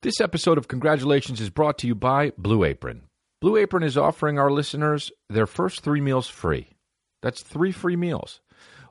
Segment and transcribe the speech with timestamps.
[0.00, 3.02] This episode of Congratulations is brought to you by Blue Apron.
[3.40, 6.68] Blue Apron is offering our listeners their first three meals free.
[7.20, 8.40] That's three free meals.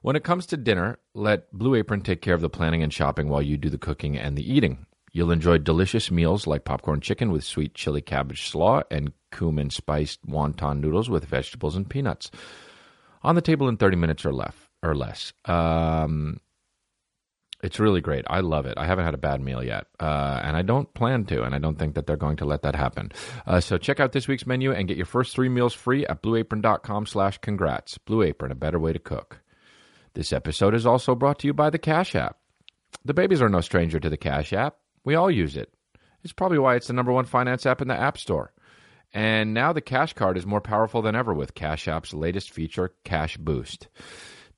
[0.02, 3.30] When it comes to dinner, let Blue Apron take care of the planning and shopping
[3.30, 4.86] while you do the cooking and the eating.
[5.14, 10.28] You'll enjoy delicious meals like popcorn chicken with sweet chili cabbage slaw and cumin spiced
[10.28, 12.32] wonton noodles with vegetables and peanuts.
[13.24, 15.32] On the table in 30 minutes or less.
[15.46, 16.42] Um,
[17.64, 18.26] it's really great.
[18.28, 18.78] I love it.
[18.78, 21.60] I haven't had a bad meal yet, uh, and I don't plan to, and I
[21.60, 23.12] don't think that they're going to let that happen.
[23.46, 26.22] Uh, so check out this week's menu and get your first three meals free at
[26.22, 27.98] blueapron.com slash congrats.
[27.98, 29.42] Blue Apron, a better way to cook.
[30.14, 32.38] This episode is also brought to you by the Cash App.
[33.06, 34.78] The babies are no stranger to the Cash App.
[35.04, 35.74] We all use it.
[36.24, 38.52] It's probably why it's the number one finance app in the App Store.
[39.14, 42.94] And now the Cash Card is more powerful than ever with Cash App's latest feature,
[43.04, 43.88] Cash Boost.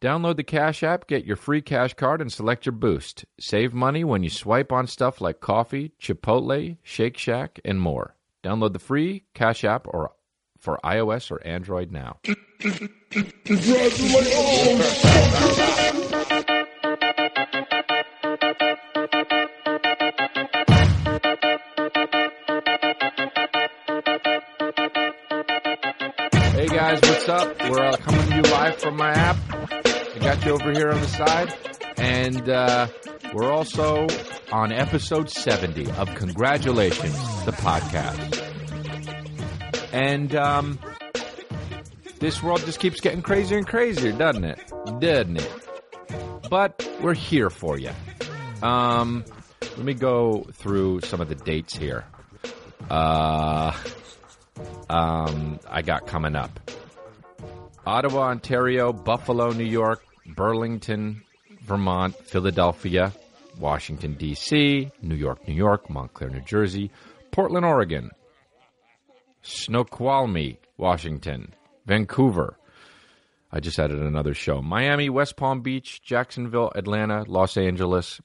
[0.02, 3.26] Download the Cash App, get your free Cash Card, and select your boost.
[3.38, 8.16] Save money when you swipe on stuff like coffee, Chipotle, Shake Shack, and more.
[8.42, 10.14] Download the free Cash App or
[10.58, 12.20] for iOS or Android now.
[26.54, 27.62] Hey guys, what's up?
[27.70, 29.89] We're uh, coming to you live from my app.
[30.20, 31.54] I got you over here on the side,
[31.96, 32.88] and uh,
[33.34, 34.06] we're also
[34.52, 37.14] on episode 70 of Congratulations,
[37.46, 38.38] the podcast.
[39.94, 40.78] And um,
[42.20, 44.60] this world just keeps getting crazier and crazier, doesn't it?
[45.00, 45.52] Doesn't it?
[46.50, 47.92] But we're here for you.
[48.62, 49.24] Um,
[49.62, 52.04] let me go through some of the dates here.
[52.90, 53.72] Uh,
[54.90, 56.60] um, I got coming up.
[57.86, 60.04] Ottawa, Ontario, Buffalo, New York,
[60.36, 61.24] Burlington,
[61.62, 63.14] Vermont, Philadelphia,
[63.58, 66.92] Washington, D.C., New York, New York, Montclair, New Jersey,
[67.32, 68.12] Portland, Oregon,
[69.42, 71.54] Snoqualmie, Washington,
[71.86, 72.58] Vancouver.
[73.52, 74.62] I just added another show.
[74.62, 78.22] Miami, West Palm Beach, Jacksonville, Atlanta, Los Angeles,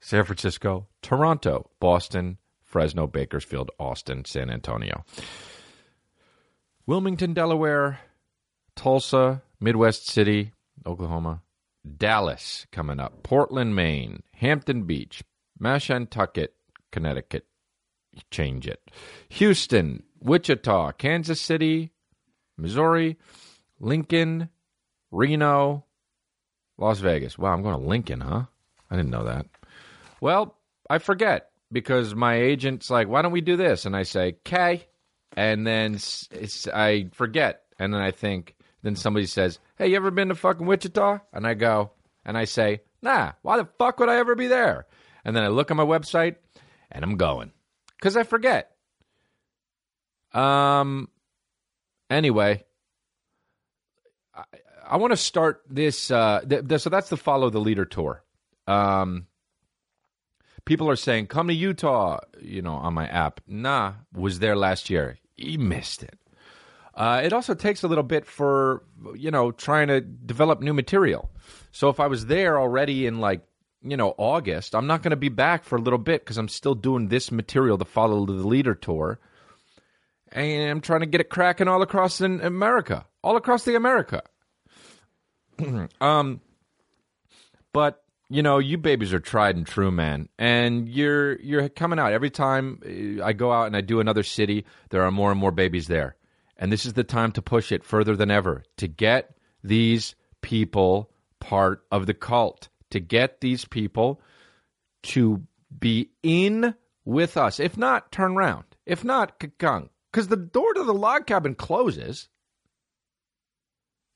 [0.00, 5.04] San Francisco, Toronto, Boston, Fresno, Bakersfield, Austin, San Antonio.
[6.86, 8.00] Wilmington, Delaware,
[8.74, 10.52] Tulsa, Midwest City,
[10.86, 11.42] Oklahoma,
[11.96, 15.22] Dallas coming up, Portland, Maine, Hampton Beach,
[15.60, 16.48] Mashantucket,
[16.92, 17.46] Connecticut,
[18.30, 18.90] change it,
[19.30, 21.92] Houston, Wichita, Kansas City,
[22.56, 23.16] Missouri,
[23.78, 24.48] Lincoln,
[25.10, 25.84] Reno,
[26.78, 27.38] Las Vegas.
[27.38, 28.44] Wow, I'm going to Lincoln, huh?
[28.90, 29.46] I didn't know that.
[30.20, 30.56] Well,
[30.88, 34.86] I forget because my agent's like, "Why don't we do this?" And I say, "Okay,"
[35.36, 35.98] and then
[36.74, 40.66] I forget, and then I think, then somebody says, "Hey, you ever been to fucking
[40.66, 41.92] Wichita?" And I go,
[42.24, 44.86] and I say, "Nah, why the fuck would I ever be there?"
[45.24, 46.36] And then I look on my website,
[46.90, 47.52] and I'm going
[47.96, 48.76] because I forget.
[50.32, 51.08] Um.
[52.08, 52.64] Anyway,
[54.34, 54.42] I,
[54.88, 56.10] I want to start this.
[56.10, 58.24] Uh, th- th- so that's the follow the leader tour.
[58.66, 59.26] Um
[60.64, 64.90] people are saying come to utah you know on my app nah was there last
[64.90, 66.18] year you missed it
[66.94, 68.82] uh, it also takes a little bit for
[69.14, 71.30] you know trying to develop new material
[71.72, 73.42] so if i was there already in like
[73.82, 76.48] you know august i'm not going to be back for a little bit because i'm
[76.48, 79.18] still doing this material the follow the leader tour
[80.32, 84.22] and i'm trying to get it cracking all across in america all across the america
[86.00, 86.40] um
[87.72, 90.28] but you know, you babies are tried and true, man.
[90.38, 92.80] And you're you're coming out every time
[93.20, 94.64] uh, I go out and I do another city.
[94.90, 96.14] There are more and more babies there,
[96.60, 99.34] and this is the time to push it further than ever to get
[99.64, 101.10] these people
[101.40, 102.68] part of the cult.
[102.90, 104.20] To get these people
[105.04, 105.42] to
[105.76, 107.60] be in with us.
[107.60, 108.64] If not, turn around.
[108.84, 109.88] If not, kakung.
[110.10, 112.28] Because the door to the log cabin closes.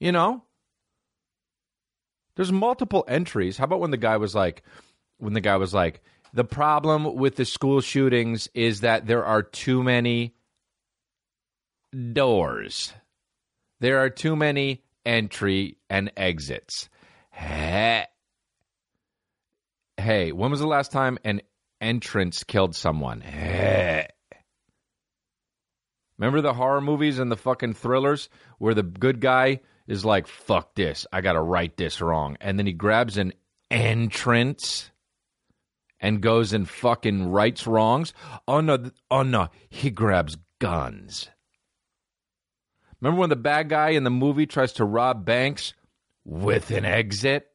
[0.01, 0.43] You know,
[2.37, 3.57] there's multiple entries.
[3.57, 4.65] How about when the guy was like,
[5.19, 6.03] when the guy was like,
[6.35, 10.35] the problem with the school shootings is that there are too many
[12.13, 12.93] doors.
[13.81, 16.89] There are too many entry and exits.
[17.33, 18.07] Hey,
[20.33, 21.43] when was the last time an
[21.81, 23.21] entrance killed someone?
[23.21, 24.09] Hey.
[26.19, 30.75] Remember the horror movies and the fucking thrillers where the good guy is like, fuck
[30.75, 32.37] this, I gotta right this wrong.
[32.41, 33.33] And then he grabs an
[33.71, 34.91] entrance
[36.01, 38.15] and goes and fucking rights wrongs.
[38.47, 41.29] Oh no, oh no, he grabs guns.
[43.05, 45.75] Remember when the bad guy in the movie tries to rob banks
[46.25, 47.47] with an exit?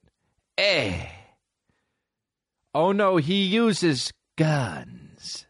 [0.59, 1.07] Eh.
[2.75, 5.47] Oh no, he uses guns.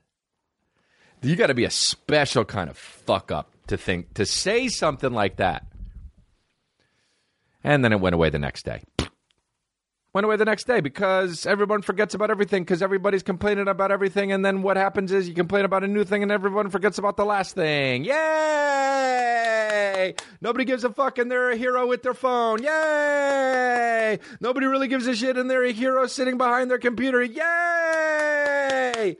[1.22, 5.12] You got to be a special kind of fuck up to think to say something
[5.12, 5.66] like that.
[7.62, 8.84] And then it went away the next day.
[10.11, 14.31] Went away the next day because everyone forgets about everything because everybody's complaining about everything.
[14.31, 17.15] And then what happens is you complain about a new thing and everyone forgets about
[17.15, 18.06] the last thing.
[18.06, 20.15] Yay!
[20.41, 22.63] Nobody gives a fuck and they're a hero with their phone.
[22.63, 24.17] Yay!
[24.41, 27.21] Nobody really gives a shit and they're a hero sitting behind their computer.
[27.21, 29.15] Yay!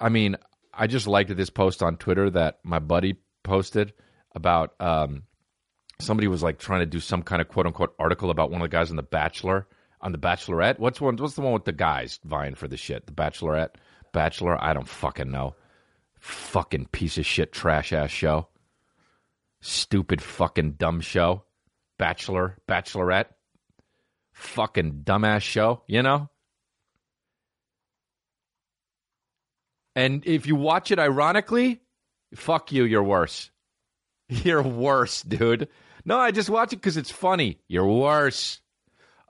[0.00, 0.34] I mean,
[0.72, 3.92] I just liked this post on Twitter that my buddy posted
[4.34, 5.22] about um,
[6.00, 8.70] somebody was like trying to do some kind of quote unquote article about one of
[8.70, 9.66] the guys on The Bachelor
[10.00, 10.78] on The Bachelorette.
[10.78, 11.16] What's one?
[11.16, 13.06] What's the one with the guys vying for the shit?
[13.06, 13.76] The Bachelorette,
[14.12, 14.62] Bachelor.
[14.62, 15.54] I don't fucking know.
[16.20, 18.48] Fucking piece of shit, trash ass show.
[19.60, 21.44] Stupid fucking dumb show.
[21.98, 23.26] Bachelor, Bachelorette.
[24.32, 25.82] Fucking dumbass show.
[25.86, 26.28] You know.
[29.96, 31.80] And if you watch it ironically,
[32.34, 33.50] fuck you, you're worse.
[34.28, 35.68] You're worse, dude.
[36.04, 37.58] No, I just watch it because it's funny.
[37.66, 38.60] You're worse.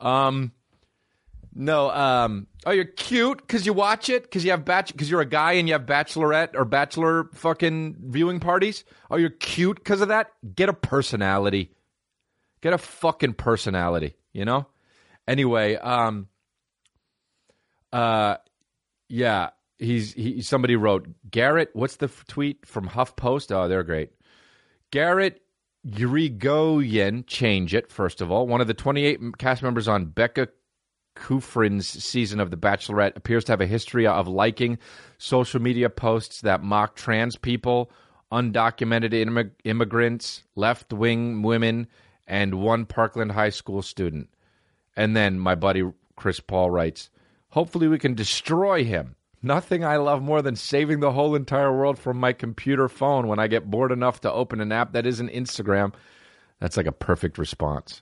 [0.00, 0.53] Um,
[1.55, 1.91] no.
[1.91, 5.26] Um, oh, you're cute because you watch it because you have batch because you're a
[5.26, 8.85] guy and you have bachelorette or bachelor fucking viewing parties.
[9.11, 10.32] Oh, you're cute because of that.
[10.55, 11.71] Get a personality.
[12.61, 14.17] Get a fucking personality.
[14.32, 14.67] You know.
[15.29, 16.29] Anyway, um,
[17.93, 18.37] uh,
[19.09, 19.50] yeah.
[19.79, 20.41] He's he.
[20.43, 21.70] Somebody wrote Garrett.
[21.73, 23.55] What's the f- tweet from HuffPost?
[23.55, 24.11] Oh, they're great.
[24.91, 25.41] Garrett
[25.86, 28.46] Yrigoyen, change it, first of all.
[28.46, 30.48] One of the 28 cast members on Becca
[31.16, 34.78] Kufrin's season of The Bachelorette appears to have a history of liking
[35.19, 37.90] social media posts that mock trans people,
[38.32, 41.86] undocumented immig- immigrants, left wing women,
[42.26, 44.28] and one Parkland High School student.
[44.96, 45.82] And then my buddy
[46.16, 47.10] Chris Paul writes,
[47.50, 49.16] Hopefully we can destroy him.
[49.44, 53.38] Nothing I love more than saving the whole entire world from my computer phone when
[53.38, 55.93] I get bored enough to open an app that isn't Instagram.
[56.61, 58.00] That's like a perfect response.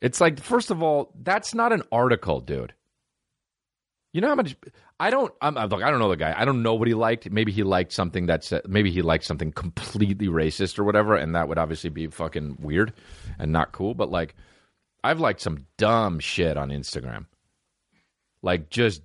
[0.00, 2.74] It's like, first of all, that's not an article, dude.
[4.12, 4.56] You know how much
[5.00, 5.34] I don't.
[5.40, 6.32] I'm, I'm, look, I don't know the guy.
[6.38, 7.28] I don't know what he liked.
[7.28, 11.34] Maybe he liked something that's uh, maybe he liked something completely racist or whatever, and
[11.34, 12.92] that would obviously be fucking weird
[13.40, 13.94] and not cool.
[13.94, 14.36] But like,
[15.02, 17.26] I've liked some dumb shit on Instagram
[18.46, 19.02] like just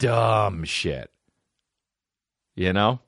[0.00, 1.10] dumb shit.
[2.56, 3.00] You know?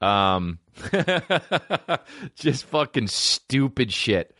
[0.00, 0.58] Um
[2.34, 4.34] just fucking stupid shit.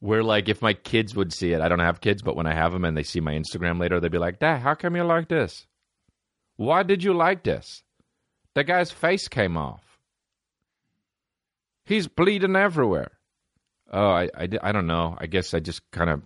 [0.00, 2.54] Where like if my kids would see it, I don't have kids, but when I
[2.54, 5.04] have them and they see my Instagram later, they'd be like, "Dad, how come you
[5.04, 5.66] like this?
[6.56, 7.82] Why did you like this?
[8.54, 9.82] The guy's face came off.
[11.84, 13.12] He's bleeding everywhere."
[13.92, 15.16] Oh, I, I, I don't know.
[15.18, 16.22] I guess I just kind of.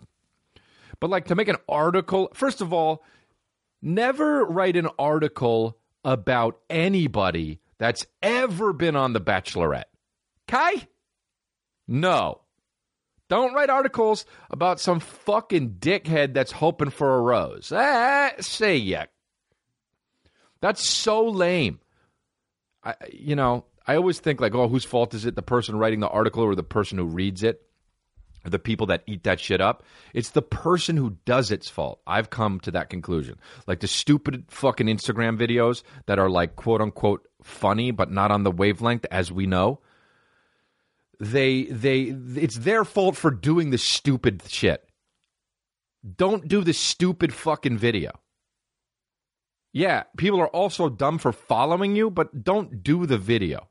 [1.01, 3.03] But like to make an article, first of all,
[3.85, 9.85] Never write an article about anybody that's ever been on The Bachelorette.
[10.49, 10.89] Okay?
[11.87, 12.41] No.
[13.29, 17.73] Don't write articles about some fucking dickhead that's hoping for a rose.
[17.75, 19.05] Ah, say ya.
[20.63, 21.79] That's so lame.
[22.83, 25.37] I, you know, I always think like, oh, whose fault is it?
[25.37, 27.61] The person writing the article or the person who reads it?
[28.45, 29.83] The people that eat that shit up.
[30.13, 32.01] It's the person who does it's fault.
[32.07, 33.39] I've come to that conclusion.
[33.67, 38.43] Like the stupid fucking Instagram videos that are like quote unquote funny but not on
[38.43, 39.81] the wavelength as we know.
[41.21, 44.85] They they it's their fault for doing the stupid shit.
[46.17, 48.13] Don't do the stupid fucking video.
[49.73, 53.69] Yeah, people are also dumb for following you, but don't do the video.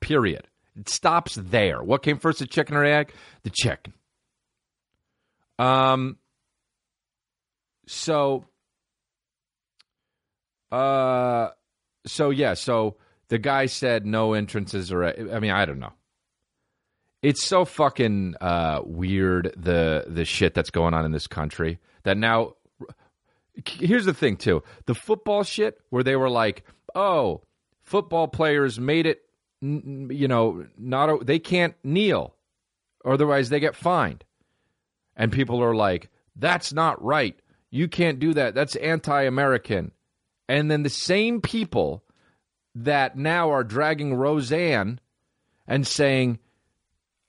[0.00, 0.46] Period.
[0.76, 1.82] It stops there.
[1.82, 3.12] What came first, the chicken or egg?
[3.42, 3.94] The chicken.
[5.60, 6.16] Um.
[7.86, 8.44] So.
[10.72, 11.48] Uh.
[12.06, 12.54] So yeah.
[12.54, 12.96] So
[13.30, 15.92] the guy said no entrances or I mean I don't know.
[17.22, 22.16] It's so fucking uh, weird the the shit that's going on in this country that
[22.16, 22.54] now.
[23.66, 26.64] Here's the thing too: the football shit where they were like,
[26.94, 27.42] "Oh,
[27.82, 29.20] football players made it,
[29.60, 32.34] you know, not they can't kneel,
[33.04, 34.24] otherwise they get fined."
[35.20, 37.38] And people are like, that's not right.
[37.70, 38.54] You can't do that.
[38.54, 39.92] That's anti American.
[40.48, 42.02] And then the same people
[42.74, 44.98] that now are dragging Roseanne
[45.68, 46.38] and saying,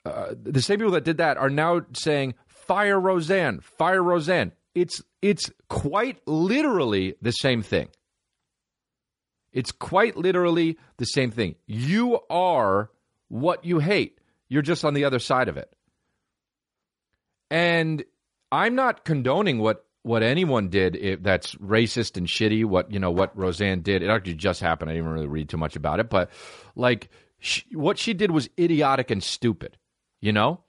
[0.06, 4.54] uh, the same people that did that are now saying, fire Roseanne, fire Roseanne.
[4.74, 7.90] It's, it's quite literally the same thing.
[9.52, 11.56] It's quite literally the same thing.
[11.66, 12.90] You are
[13.28, 14.18] what you hate.
[14.48, 15.76] You're just on the other side of it.
[17.52, 18.04] And
[18.52, 22.66] I'm not condoning what what anyone did if that's racist and shitty.
[22.66, 24.02] What you know, what Roseanne did.
[24.02, 24.90] It actually just happened.
[24.90, 26.32] I didn't really read too much about it, but
[26.76, 29.78] like she, what she did was idiotic and stupid.
[30.22, 30.62] You know.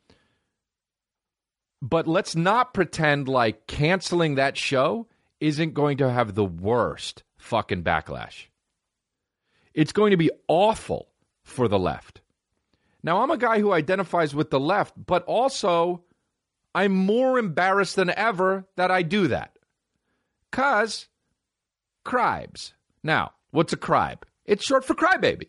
[1.80, 5.08] But let's not pretend like canceling that show
[5.40, 8.46] isn't going to have the worst fucking backlash.
[9.74, 11.08] It's going to be awful
[11.42, 12.20] for the left.
[13.02, 16.04] Now, I'm a guy who identifies with the left, but also
[16.74, 19.56] I'm more embarrassed than ever that I do that.
[20.50, 21.08] Because
[22.04, 22.74] cribes.
[23.02, 24.24] Now, what's a cribe?
[24.44, 25.48] It's short for crybaby.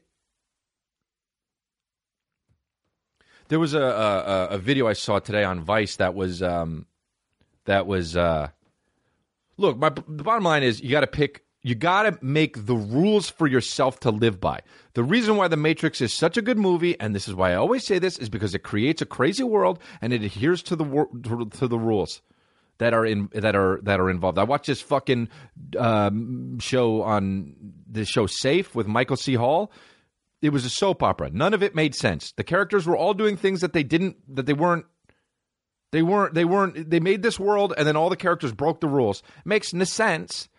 [3.48, 6.86] There was a, a, a video I saw today on Vice that was um,
[7.66, 8.50] that was uh,
[9.58, 9.78] look.
[9.78, 11.44] My the bottom line is you got to pick.
[11.64, 14.62] You got to make the rules for yourself to live by.
[14.94, 17.56] The reason why The Matrix is such a good movie, and this is why I
[17.56, 20.84] always say this, is because it creates a crazy world and it adheres to the
[20.84, 21.10] wor-
[21.52, 22.22] to the rules
[22.80, 24.38] that are in that are that are involved.
[24.38, 25.30] I watched this fucking
[25.78, 27.56] um, show on
[27.90, 29.36] the show Safe with Michael C.
[29.36, 29.72] Hall
[30.44, 31.30] it was a soap opera.
[31.32, 32.34] None of it made sense.
[32.34, 34.86] The characters were all doing things that they didn't that they weren't
[35.94, 38.90] they weren't they weren't they made this world and then all the characters broke the
[38.90, 39.24] rules.
[39.38, 40.50] It Makes no sense.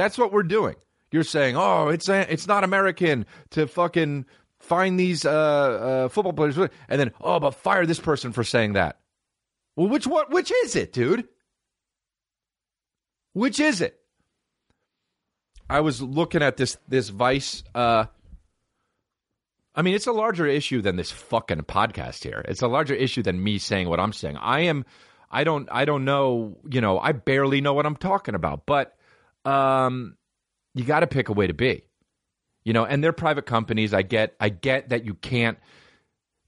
[0.00, 0.76] That's what we're doing.
[1.12, 4.26] You're saying, "Oh, it's a, it's not American to fucking
[4.58, 8.74] find these uh, uh, football players," and then, "Oh, but fire this person for saying
[8.74, 9.00] that."
[9.76, 11.28] Well, which what which is it, dude?
[13.32, 13.98] Which is it?
[15.68, 18.06] I was looking at this this Vice uh,
[19.74, 22.44] I mean, it's a larger issue than this fucking podcast here.
[22.48, 24.36] It's a larger issue than me saying what I'm saying.
[24.36, 24.84] I am,
[25.30, 26.58] I don't, I don't know.
[26.68, 28.66] You know, I barely know what I'm talking about.
[28.66, 28.96] But
[29.44, 30.16] um,
[30.74, 31.84] you got to pick a way to be.
[32.64, 33.94] You know, and they're private companies.
[33.94, 35.58] I get, I get that you can't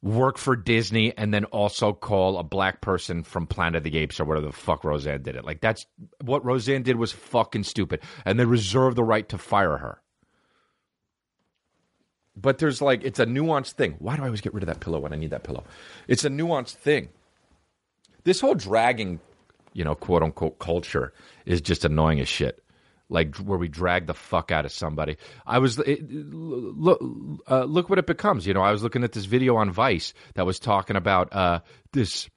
[0.02, 4.20] work for Disney and then also call a black person from Planet of the Apes
[4.20, 5.44] or whatever the fuck Roseanne did it.
[5.44, 5.86] Like that's
[6.22, 10.02] what Roseanne did was fucking stupid, and they reserve the right to fire her
[12.36, 13.96] but there's like it's a nuanced thing.
[13.98, 15.64] Why do I always get rid of that pillow when I need that pillow?
[16.08, 17.08] It's a nuanced thing.
[18.24, 19.20] This whole dragging,
[19.72, 21.12] you know, quote unquote culture
[21.44, 22.62] is just annoying as shit.
[23.08, 25.16] Like where we drag the fuck out of somebody.
[25.46, 27.00] I was it, look
[27.50, 28.46] uh, look what it becomes.
[28.46, 31.60] You know, I was looking at this video on Vice that was talking about uh,
[31.92, 32.28] this.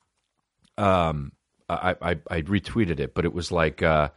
[0.77, 1.31] Um,
[1.69, 4.09] I, I, I retweeted it, but it was like uh,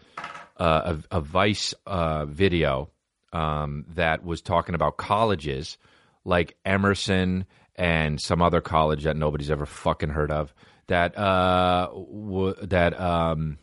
[0.56, 2.90] uh a, a Vice uh, video
[3.32, 5.78] um, that was talking about colleges
[6.24, 10.52] like Emerson and some other college that nobody's ever fucking heard of
[10.88, 13.58] that uh, w- that um,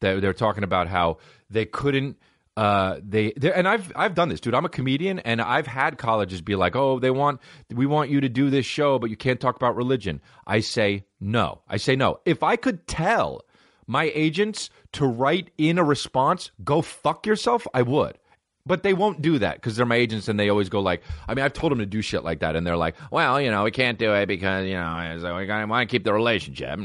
[0.00, 1.18] that they're talking about how
[1.50, 2.16] they couldn't
[2.58, 4.52] uh, they and I've I've done this, dude.
[4.52, 7.40] I'm a comedian, and I've had colleges be like, "Oh, they want
[7.72, 11.04] we want you to do this show, but you can't talk about religion." I say
[11.20, 11.60] no.
[11.68, 12.18] I say no.
[12.24, 13.44] If I could tell
[13.86, 18.18] my agents to write in a response, go fuck yourself, I would.
[18.66, 21.34] But they won't do that because they're my agents and they always go like, I
[21.34, 23.64] mean, I've told them to do shit like that and they're like, well, you know,
[23.64, 26.78] we can't do it because, you know, we want to keep the relationship.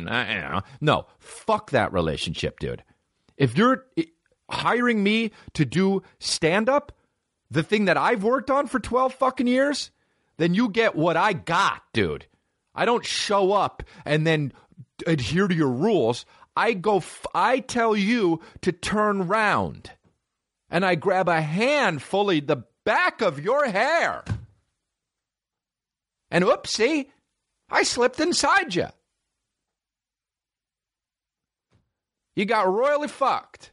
[0.80, 2.84] No, fuck that relationship, dude.
[3.44, 4.04] If you're eh,
[4.50, 6.94] hiring me to do stand up,
[7.52, 9.92] the thing that I've worked on for 12 fucking years,
[10.38, 12.26] then you get what I got, dude.
[12.74, 14.54] I don't show up and then
[15.06, 16.26] adhere to your rules.
[16.56, 19.92] I go, f- I tell you to turn round.
[20.70, 24.24] And I grab a hand fully the back of your hair.
[26.32, 27.08] And oopsie,
[27.70, 28.88] I slipped inside you.
[32.36, 33.72] You got royally fucked.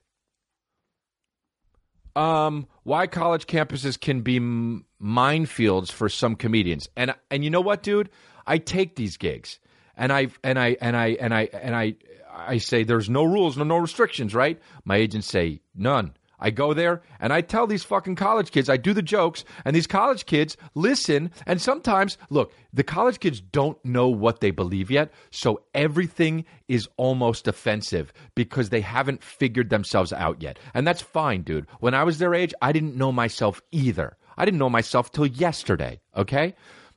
[2.16, 7.60] Um, why college campuses can be m- minefields for some comedians, and and you know
[7.60, 8.10] what, dude,
[8.46, 9.60] I take these gigs,
[9.96, 11.94] and I and I and I and I and I
[12.30, 14.60] I say there's no rules, no no restrictions, right?
[14.84, 16.14] My agents say none.
[16.40, 19.76] I go there and I tell these fucking college kids, I do the jokes, and
[19.76, 21.30] these college kids listen.
[21.46, 25.12] And sometimes, look, the college kids don't know what they believe yet.
[25.30, 30.58] So everything is almost offensive because they haven't figured themselves out yet.
[30.74, 31.66] And that's fine, dude.
[31.80, 34.16] When I was their age, I didn't know myself either.
[34.36, 36.54] I didn't know myself till yesterday, okay?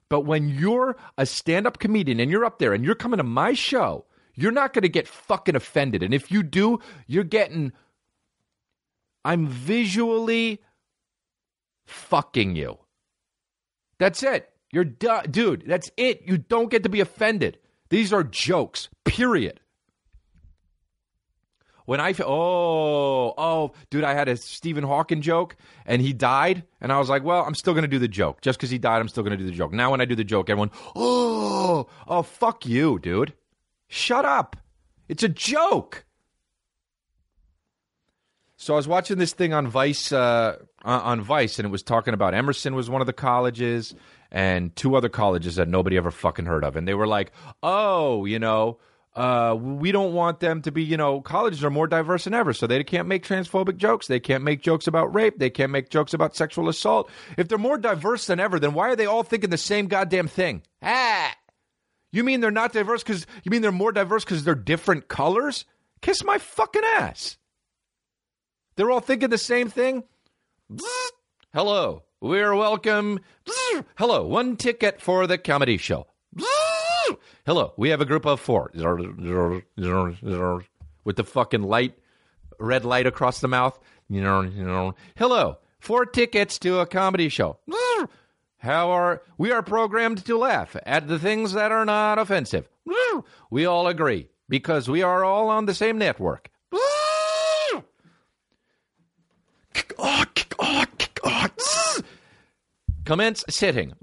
[0.09, 3.23] But when you're a stand up comedian and you're up there and you're coming to
[3.23, 6.03] my show, you're not going to get fucking offended.
[6.03, 7.73] And if you do, you're getting.
[9.25, 10.61] I'm visually
[11.85, 12.77] fucking you.
[13.99, 14.49] That's it.
[14.71, 15.63] You're du- dude.
[15.67, 16.23] That's it.
[16.25, 17.59] You don't get to be offended.
[17.89, 18.89] These are jokes.
[19.05, 19.59] Period.
[21.85, 26.93] When I oh oh dude, I had a Stephen Hawking joke and he died, and
[26.93, 28.99] I was like, well, I'm still gonna do the joke just because he died.
[28.99, 29.73] I'm still gonna do the joke.
[29.73, 33.33] Now when I do the joke, everyone oh oh fuck you, dude.
[33.89, 34.55] Shut up.
[35.09, 36.05] It's a joke.
[38.63, 42.13] So I was watching this thing on Vice, uh, on Vice, and it was talking
[42.13, 43.93] about Emerson was one of the colleges,
[44.31, 48.23] and two other colleges that nobody ever fucking heard of, and they were like, "Oh,
[48.23, 48.79] you know,
[49.17, 52.53] uh, we don't want them to be, you know, colleges are more diverse than ever,
[52.53, 54.07] so they can't make transphobic jokes.
[54.07, 55.39] They can't make jokes about rape.
[55.39, 57.11] They can't make jokes about sexual assault.
[57.37, 60.29] If they're more diverse than ever, then why are they all thinking the same goddamn
[60.29, 60.63] thing?
[60.81, 61.35] Ah!
[62.13, 65.65] You mean they're not diverse because you mean they're more diverse because they're different colors?
[66.01, 67.37] Kiss my fucking ass.
[68.75, 70.03] They're all thinking the same thing.
[71.53, 73.19] Hello, we're welcome.
[73.95, 76.07] Hello, one ticket for the comedy show.
[77.45, 79.65] Hello, we have a group of four with
[81.15, 81.97] the fucking light,
[82.59, 83.79] red light across the mouth.
[84.09, 87.57] Hello, four tickets to a comedy show.
[88.57, 92.69] How are we are programmed to laugh at the things that are not offensive.
[93.51, 96.49] We all agree because we are all on the same network.
[103.05, 103.93] Commence sitting.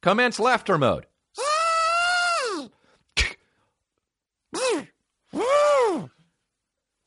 [0.00, 1.06] Commence laughter mode.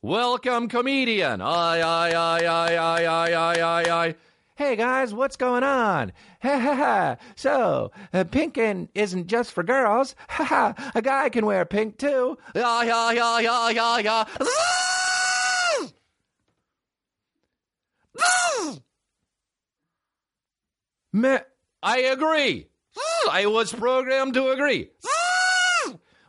[0.02, 1.40] Welcome, comedian.
[1.40, 4.14] Aye, aye, aye, aye, aye, aye, aye, aye, aye.
[4.54, 6.12] Hey guys, what's going on?
[6.42, 7.16] Ha ha ha.
[7.34, 10.14] So, uh, pinking isn't just for girls.
[10.28, 10.92] Ha ha.
[10.94, 12.38] A guy can wear pink too.
[12.54, 14.24] Yeah, yeah, yeah, yeah, yeah, yeah.
[21.16, 21.38] Me-
[21.82, 22.68] I agree.
[23.30, 24.90] I was programmed to agree.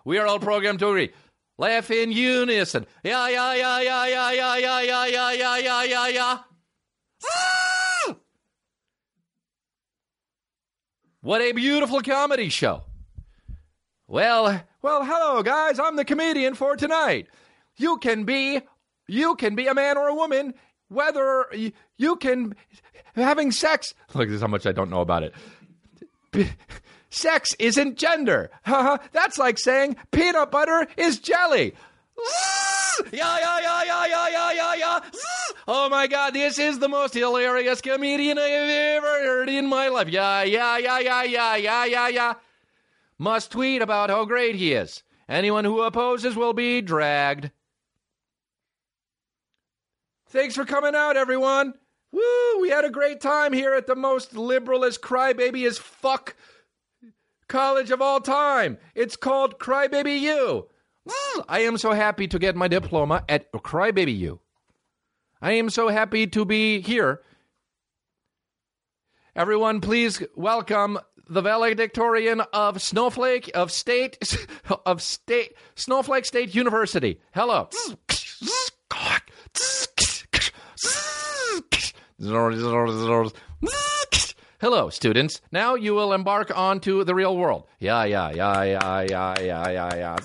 [0.05, 1.11] We are all programmed to agree.
[1.57, 2.85] Laugh in unison.
[3.03, 6.37] Yeah, yeah, yeah, yeah, yeah, yeah, yeah, yeah, yeah, yeah, yeah, yeah, yeah.
[11.19, 12.83] What a beautiful comedy show.
[14.07, 15.79] Well, well, hello guys.
[15.79, 17.27] I'm the comedian for tonight.
[17.75, 18.61] You can be
[19.07, 20.53] you can be a man or a woman
[20.89, 21.45] whether
[21.97, 22.55] you, can
[23.15, 23.93] having sex.
[24.13, 25.33] Look, this is how much I don't know about it.
[27.09, 28.51] Sex isn't gender.
[28.65, 31.73] That's like saying peanut butter is jelly.
[33.11, 34.99] Yeah, yeah, yeah, yeah, yeah, yeah, yeah, yeah.
[35.67, 40.09] Oh my God, this is the most hilarious comedian I've ever heard in my life.
[40.09, 42.33] Yeah, yeah, yeah, yeah, yeah, yeah, yeah, yeah.
[43.19, 45.03] Must tweet about how great he is.
[45.29, 47.51] Anyone who opposes will be dragged.
[50.29, 51.73] Thanks for coming out, everyone.
[52.11, 56.35] Woo, we had a great time here at the most liberal as crybaby as fuck
[57.47, 58.77] college of all time.
[58.95, 60.67] It's called Crybaby U.
[61.47, 64.39] I am so happy to get my diploma at Crybaby U.
[65.41, 67.21] I am so happy to be here.
[69.35, 74.17] Everyone, please welcome the valedictorian of Snowflake of State
[74.85, 77.21] of State Snowflake State University.
[77.33, 77.69] Hello.
[77.71, 77.93] Hmm.
[84.59, 85.39] Hello, students.
[85.51, 87.67] Now you will embark onto the real world.
[87.79, 90.17] Yeah, yeah, yeah, yeah, yeah, yeah, yeah, yeah.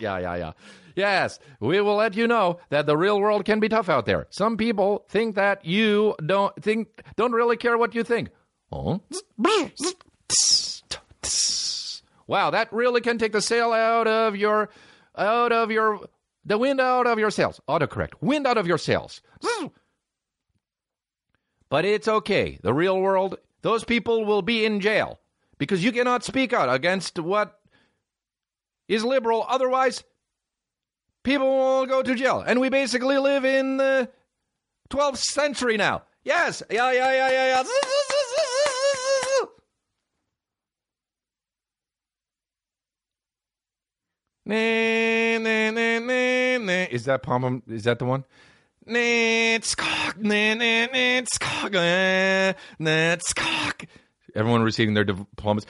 [0.00, 0.52] Yeah, yeah.
[0.96, 4.26] Yes, we will let you know that the real world can be tough out there.
[4.30, 8.30] Some people think that you don't think don't really care what you think.
[8.72, 9.02] Oh.
[12.26, 14.70] Wow, that really can take the sail out of your
[15.18, 16.00] out of your
[16.46, 17.60] the wind out of your sails.
[17.68, 18.12] Autocorrect.
[18.22, 19.20] Wind out of your sails.
[21.74, 22.60] But it's okay.
[22.62, 25.18] The real world, those people will be in jail
[25.58, 27.58] because you cannot speak out against what
[28.86, 29.44] is liberal.
[29.48, 30.04] Otherwise,
[31.24, 32.44] people will go to jail.
[32.46, 34.08] And we basically live in the
[34.90, 36.04] 12th century now.
[36.22, 36.62] Yes.
[36.70, 37.64] Yeah, yeah, yeah, yeah, yeah.
[46.92, 47.64] Is that Palm?
[47.66, 48.22] Is that the one?
[54.36, 55.64] Everyone receiving their diplomas.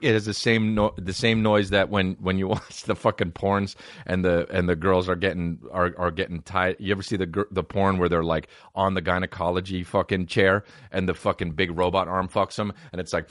[0.00, 3.32] It has the same no- the same noise that when, when you watch the fucking
[3.32, 3.74] porns
[4.06, 6.76] and the and the girls are getting are, are getting tied.
[6.78, 11.06] You ever see the the porn where they're like on the gynecology fucking chair and
[11.06, 13.28] the fucking big robot arm fucks them and it's like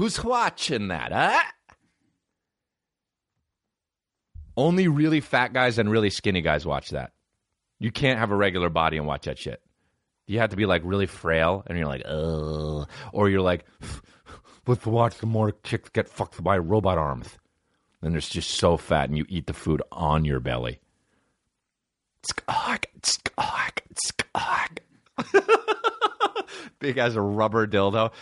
[0.00, 1.12] who's watching that?
[1.12, 1.40] Huh?
[4.60, 7.12] Only really fat guys and really skinny guys watch that.
[7.78, 9.62] You can't have a regular body and watch that shit.
[10.26, 12.86] You have to be like really frail and you're like, ugh.
[13.14, 13.64] Or you're like,
[14.66, 17.26] let's watch the more chicks get fucked by robot arms.
[18.02, 20.78] And they're just so fat and you eat the food on your belly.
[26.80, 28.12] Big as a rubber dildo.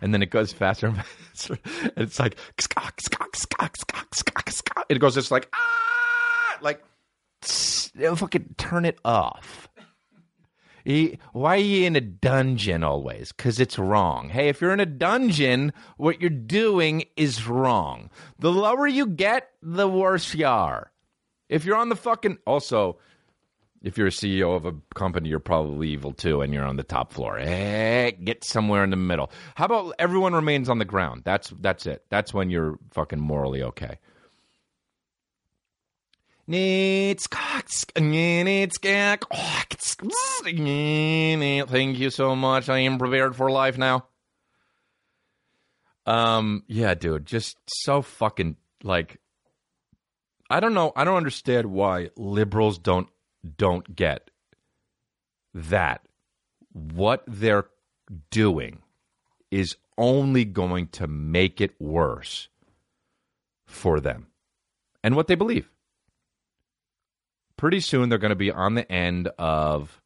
[0.00, 1.58] And then it goes faster and faster.
[1.96, 2.36] And it's like,
[4.88, 6.82] it goes just like, ah, like,
[7.42, 9.68] fucking turn it off.
[11.32, 13.32] Why are you in a dungeon always?
[13.32, 14.28] Because it's wrong.
[14.30, 18.10] Hey, if you're in a dungeon, what you're doing is wrong.
[18.38, 20.90] The lower you get, the worse you are.
[21.48, 22.38] If you're on the fucking.
[22.46, 22.98] Also,
[23.82, 26.82] if you're a CEO of a company, you're probably evil too, and you're on the
[26.82, 27.38] top floor.
[27.38, 29.30] Hey, get somewhere in the middle.
[29.54, 31.22] How about everyone remains on the ground?
[31.24, 32.04] That's that's it.
[32.10, 33.98] That's when you're fucking morally okay.
[41.68, 42.68] Thank you so much.
[42.68, 44.06] I am prepared for life now.
[46.06, 49.20] Um, yeah, dude, just so fucking like
[50.50, 50.92] I don't know.
[50.96, 53.08] I don't understand why liberals don't
[53.56, 54.30] don't get
[55.54, 56.02] that
[56.72, 57.66] what they're
[58.30, 58.82] doing
[59.50, 62.48] is only going to make it worse
[63.66, 64.26] for them
[65.02, 65.68] and what they believe.
[67.56, 70.00] Pretty soon they're going to be on the end of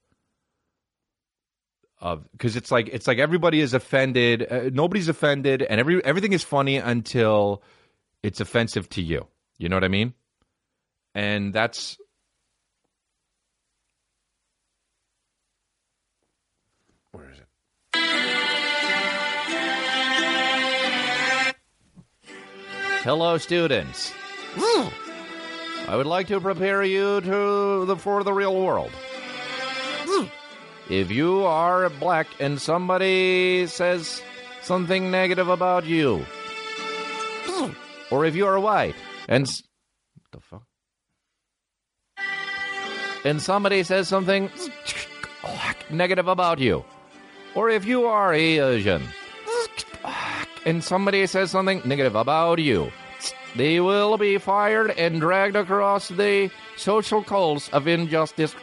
[2.01, 6.33] of because it's like it's like everybody is offended, uh, nobody's offended, and every everything
[6.33, 7.62] is funny until
[8.23, 9.27] it's offensive to you.
[9.57, 10.12] You know what I mean?
[11.14, 11.97] And that's
[23.05, 24.14] Hello, students.
[24.55, 24.90] Mm.
[25.88, 28.93] I would like to prepare you to the for the real world.
[30.07, 30.31] Mm.
[30.88, 34.23] If you are black and somebody says
[34.62, 36.25] something negative about you,
[37.45, 37.77] mm.
[38.11, 38.97] or if you are white
[39.29, 39.45] and
[40.33, 40.64] the fuck,
[43.23, 44.49] and somebody says something
[45.90, 46.83] negative about you,
[47.55, 49.03] or if you are Asian
[50.64, 52.90] and somebody says something negative about you,
[53.57, 58.55] they will be fired and dragged across the social coals of injustice.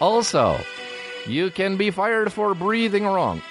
[0.00, 0.58] also,
[1.26, 3.42] you can be fired for breathing wrong.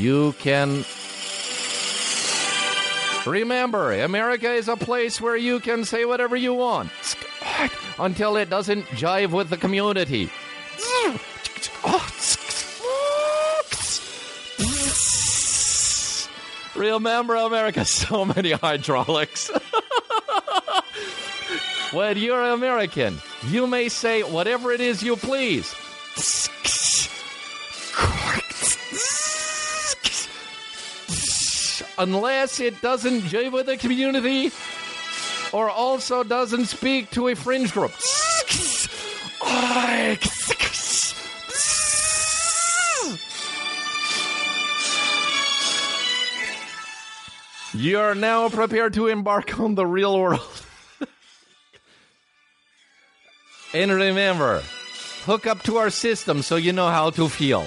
[0.00, 0.86] You can.
[3.26, 6.90] Remember, America is a place where you can say whatever you want
[7.98, 10.30] until it doesn't jive with the community.
[16.74, 19.48] Remember, America, so many hydraulics.
[21.92, 25.74] when you're American, you may say whatever it is you please.
[32.00, 34.50] Unless it doesn't jive with the community
[35.52, 37.92] or also doesn't speak to a fringe group.
[47.74, 50.40] You are now prepared to embark on the real world.
[53.74, 54.62] and remember,
[55.24, 57.66] hook up to our system so you know how to feel.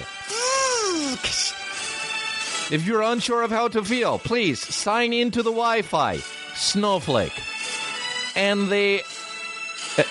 [2.70, 6.16] If you're unsure of how to feel, please sign into the Wi Fi,
[6.54, 7.38] Snowflake.
[8.34, 9.02] And the.
[9.98, 10.04] Eh,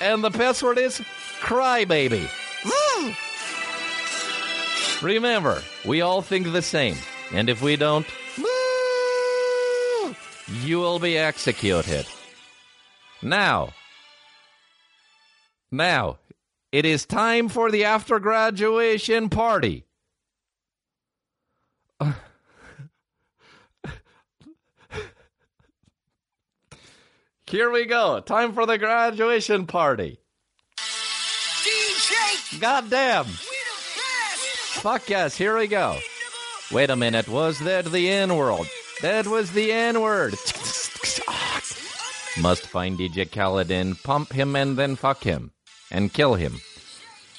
[0.00, 1.00] and the password is
[1.40, 2.28] Crybaby.
[2.62, 3.16] Mm.
[5.02, 6.96] Remember, we all think the same.
[7.32, 10.16] And if we don't, mm,
[10.62, 12.06] you will be executed.
[13.22, 13.74] Now,
[15.72, 16.18] now,
[16.70, 19.85] it is time for the after graduation party.
[27.48, 28.18] Here we go.
[28.18, 30.18] Time for the graduation party.
[30.76, 32.60] DJ!
[32.60, 33.26] Goddamn.
[33.26, 35.96] Fuck yes, here we go.
[36.72, 38.66] Wait a minute, was that the N word?
[39.00, 40.32] That was the N word.
[42.40, 45.52] Must find DJ Khaled and pump him and then fuck him
[45.92, 46.60] and kill him.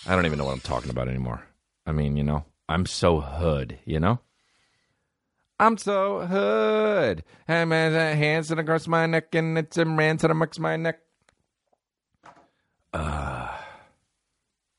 [0.08, 1.44] I don't even know what I'm talking about anymore.
[1.86, 4.22] I mean, you know, I'm so hood, you know?
[5.60, 7.24] I'm so hood.
[7.48, 11.00] I'm hands across my neck and it's a rancid amongst my neck.
[12.94, 13.50] Uh,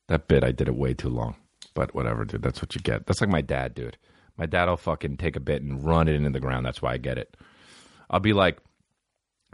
[0.09, 1.37] that bit, I did it way too long.
[1.75, 2.43] But whatever, dude.
[2.43, 3.07] That's what you get.
[3.07, 3.99] That's like my dad, dude.
[4.37, 6.65] My dad will fucking take a bit and run it into the ground.
[6.65, 7.37] That's why I get it.
[8.09, 8.59] I'll be like,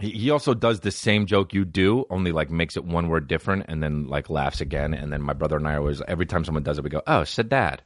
[0.01, 3.29] he, he also does the same joke you do, only like makes it one word
[3.29, 4.93] different and then like laughs again.
[4.93, 7.25] And then my brother and I always, every time someone does it, we go, oh,
[7.25, 7.83] said dad.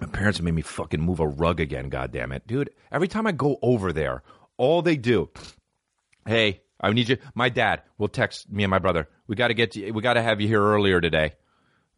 [0.00, 3.26] My parents made me fucking move a rug again, God damn it, Dude, every time
[3.26, 4.22] I go over there,
[4.56, 5.30] all they do,
[6.26, 7.18] hey, I need you.
[7.34, 9.08] My dad will text me and my brother.
[9.26, 11.32] We got to get you, we got to have you here earlier today.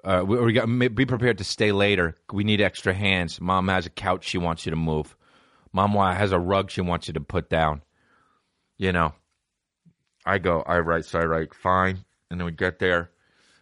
[0.02, 2.16] Uh, we, we got be prepared to stay later.
[2.32, 3.40] We need extra hands.
[3.40, 5.14] Mom has a couch she wants you to move.
[5.72, 7.82] Mom has a rug she wants you to put down.
[8.78, 9.12] You know,
[10.24, 12.04] I go, I write, so I write, fine.
[12.30, 13.10] And then we get there.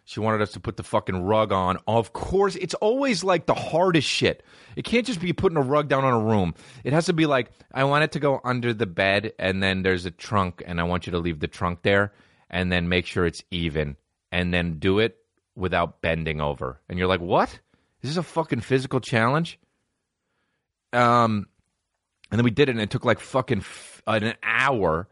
[0.09, 1.77] She wanted us to put the fucking rug on.
[1.85, 4.43] Of course, it's always like the hardest shit.
[4.75, 6.55] It can't just be putting a rug down on a room.
[6.83, 9.83] It has to be like, I want it to go under the bed, and then
[9.83, 12.11] there's a trunk, and I want you to leave the trunk there,
[12.49, 13.97] and then make sure it's even,
[14.31, 15.15] and then do it
[15.55, 16.81] without bending over.
[16.89, 17.59] And you're like, what?
[18.01, 19.59] Is this a fucking physical challenge?
[20.91, 21.45] Um,
[22.31, 25.07] and then we did it, and it took like fucking f- an hour.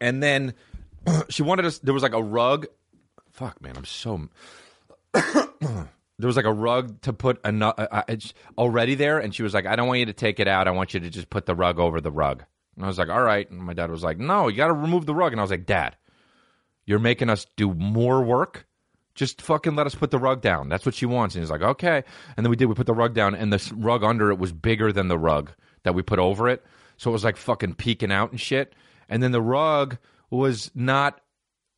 [0.00, 0.54] And then
[1.28, 1.78] she wanted us.
[1.80, 2.66] There was like a rug
[3.36, 4.28] fuck, man, I'm so.
[5.12, 5.86] there
[6.18, 8.16] was like a rug to put another uh, uh
[8.56, 10.66] already there, and she was like, "I don't want you to take it out.
[10.66, 12.44] I want you to just put the rug over the rug."
[12.74, 14.72] And I was like, "All right." And my dad was like, "No, you got to
[14.72, 15.96] remove the rug." And I was like, "Dad,
[16.86, 18.66] you're making us do more work.
[19.14, 20.68] Just fucking let us put the rug down.
[20.68, 22.02] That's what she wants." And he's like, "Okay."
[22.36, 22.66] And then we did.
[22.66, 25.52] We put the rug down, and the rug under it was bigger than the rug
[25.82, 26.64] that we put over it,
[26.96, 28.74] so it was like fucking peeking out and shit.
[29.08, 29.98] And then the rug
[30.30, 31.20] was not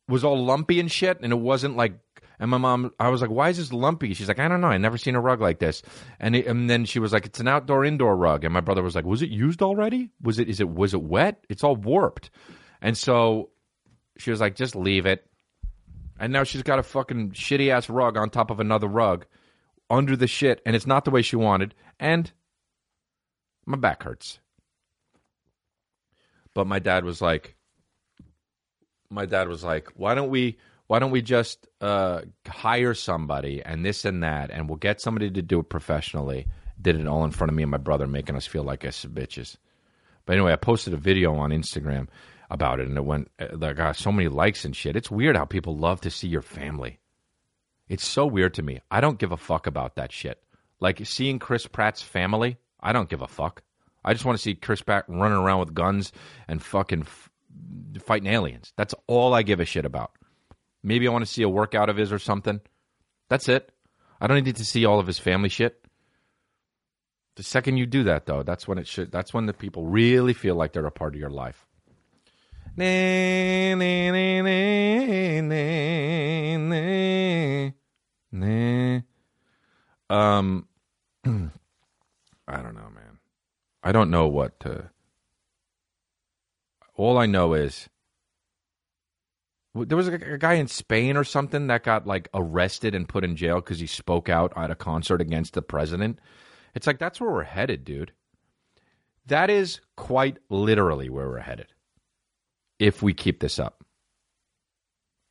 [0.09, 1.93] was all lumpy and shit, and it wasn't like.
[2.41, 4.67] And my mom, I was like, "Why is this lumpy?" She's like, "I don't know.
[4.67, 5.81] I never seen a rug like this."
[6.19, 8.81] And it, and then she was like, "It's an outdoor indoor rug." And my brother
[8.81, 10.09] was like, "Was it used already?
[10.21, 10.49] Was it?
[10.49, 10.69] Is it?
[10.69, 11.43] Was it wet?
[11.49, 12.29] It's all warped."
[12.81, 13.49] And so
[14.17, 15.25] she was like, "Just leave it."
[16.19, 19.25] And now she's got a fucking shitty ass rug on top of another rug
[19.89, 21.75] under the shit, and it's not the way she wanted.
[21.99, 22.31] And
[23.65, 24.39] my back hurts.
[26.53, 27.55] But my dad was like,
[29.09, 30.57] my dad was like, "Why don't we?
[30.87, 35.29] Why don't we just uh, hire somebody and this and that, and we'll get somebody
[35.31, 36.47] to do it professionally."
[36.81, 39.03] Did it all in front of me and my brother, making us feel like us
[39.03, 39.57] bitches.
[40.25, 42.07] But anyway, I posted a video on Instagram
[42.49, 44.95] about it, and it went like got so many likes and shit.
[44.95, 46.99] It's weird how people love to see your family.
[47.89, 48.79] It's so weird to me.
[48.89, 50.41] I don't give a fuck about that shit.
[50.79, 53.63] Like seeing Chris Pratt's family, I don't give a fuck.
[54.05, 56.11] I just want to see Chris Pratt running around with guns
[56.47, 57.05] and fucking
[57.99, 58.73] fighting aliens.
[58.77, 60.11] That's all I give a shit about.
[60.83, 62.61] Maybe I want to see a workout of his or something.
[63.29, 63.71] That's it.
[64.21, 65.85] I don't need to see all of his family shit.
[67.35, 69.11] The second you do that, though, that's when it should.
[69.11, 71.65] That's when the people really feel like they're a part of your life.
[72.75, 73.75] Nah,
[78.31, 78.99] nah,
[80.09, 80.67] um,
[81.25, 83.19] I don't know, man.
[83.83, 84.89] I don't know what to
[86.99, 87.87] all I know is
[89.73, 93.23] there was a, a, guy in Spain or something that got like arrested and put
[93.23, 96.19] in jail because he spoke out at a concert against the president.
[96.75, 98.11] It's like that's where we're headed, dude.
[99.27, 101.67] That is quite literally where we're headed
[102.79, 103.81] if we keep this up.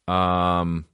[0.06, 0.86] Um,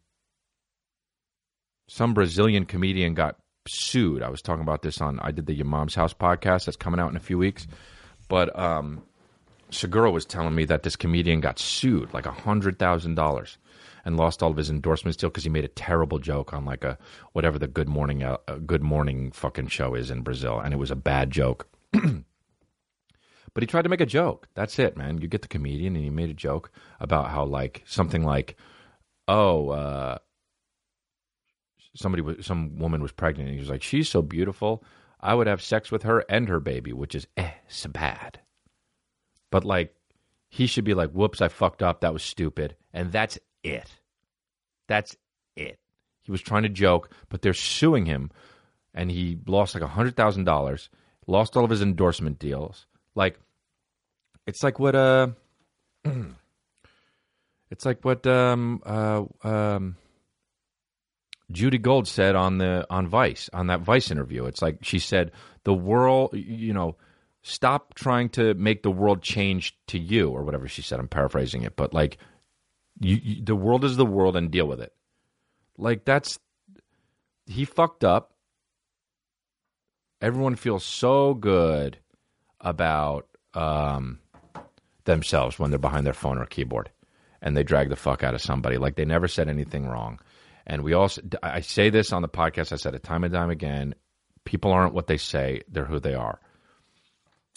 [1.87, 3.37] some Brazilian comedian got
[3.69, 4.25] sued.
[4.25, 6.99] I was talking about this on I did the Your Mom's House podcast that's coming
[6.99, 7.69] out in a few weeks,
[8.29, 9.05] but um
[9.75, 13.59] Segura was telling me that this comedian got sued like hundred thousand dollars
[14.05, 16.85] and lost all of his endorsements deal because he made a terrible joke on like
[16.85, 16.99] a
[17.33, 20.91] whatever the Good Morning uh, Good Morning fucking show is in Brazil, and it was
[20.91, 21.69] a bad joke.
[21.93, 24.49] but he tried to make a joke.
[24.55, 25.21] That's it, man.
[25.21, 28.57] You get the comedian, and he made a joke about how like something like,
[29.27, 30.19] oh, uh,
[31.95, 34.85] somebody was some woman was pregnant, and he was like, she's so beautiful.
[35.21, 38.41] I would have sex with her and her baby, which is eh, so bad.
[39.55, 39.95] But like,
[40.49, 42.01] he should be like, whoops, I fucked up.
[42.01, 42.75] That was stupid.
[42.93, 43.89] And that's it.
[44.89, 45.17] That's
[45.55, 45.79] it.
[46.25, 48.33] He was trying to joke, but they're suing him.
[48.95, 50.89] And he lost like a $100,000,
[51.29, 52.87] lost all of his endorsement deals.
[53.15, 53.39] Like,
[54.45, 55.29] it's like what, uh,
[57.71, 59.95] it's like what, um, uh, um,
[61.53, 64.47] Judy Gold said on the on Vice on that Vice interview.
[64.47, 65.31] It's like she said
[65.63, 66.97] the world, you know,
[67.45, 71.63] stop trying to make the world change to you or whatever she said i'm paraphrasing
[71.63, 72.19] it but like
[73.01, 74.93] you, you, the world is the world and deal with it.
[75.77, 76.39] Like that's
[77.47, 78.33] he fucked up.
[80.21, 81.99] Everyone feels so good
[82.61, 84.21] about um,
[85.05, 86.91] themselves when they're behind their phone or keyboard
[87.43, 88.79] and they drag the fuck out of somebody.
[88.79, 90.21] Like they never said anything wrong.
[90.67, 93.51] And we also i say this on the podcast i said it time and time
[93.51, 93.95] again
[94.45, 96.41] people aren't what they say they're who they are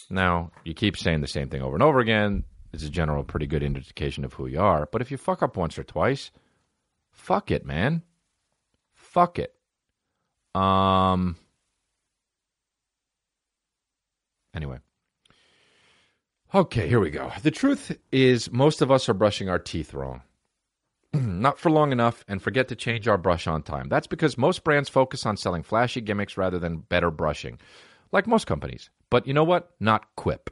[0.09, 2.43] now, you keep saying the same thing over and over again.
[2.73, 4.87] It's a general pretty good indication of who you are.
[4.91, 6.31] But if you fuck up once or twice,
[7.11, 8.03] fuck it, man.
[8.93, 9.53] Fuck it.
[10.59, 11.37] Um
[14.53, 14.79] Anyway.
[16.55, 17.31] Okay, here we go.
[17.43, 20.21] The truth is most of us are brushing our teeth wrong.
[21.13, 23.89] Not for long enough and forget to change our brush on time.
[23.89, 27.59] That's because most brands focus on selling flashy gimmicks rather than better brushing
[28.11, 28.89] like most companies.
[29.09, 29.71] But you know what?
[29.79, 30.49] Not Quip.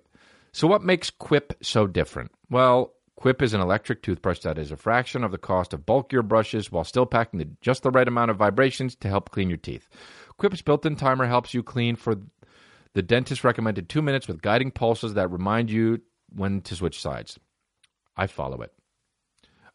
[0.52, 2.32] So, what makes Quip so different?
[2.50, 6.22] Well, Quip is an electric toothbrush that is a fraction of the cost of bulkier
[6.22, 9.58] brushes while still packing the, just the right amount of vibrations to help clean your
[9.58, 9.88] teeth.
[10.38, 12.16] Quip's built in timer helps you clean for
[12.94, 16.02] the dentist recommended two minutes with guiding pulses that remind you
[16.34, 17.40] when to switch sides.
[18.18, 18.74] I follow it.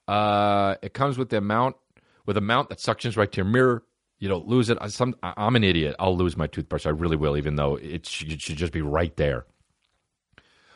[0.08, 1.76] Uh, it comes with the amount
[2.26, 3.82] with a mount that suctions right to your mirror.
[4.20, 4.78] You don't lose it.
[4.80, 5.96] I, some, I'm an idiot.
[5.98, 6.86] I'll lose my toothbrush.
[6.86, 9.46] I really will, even though it should, it should just be right there.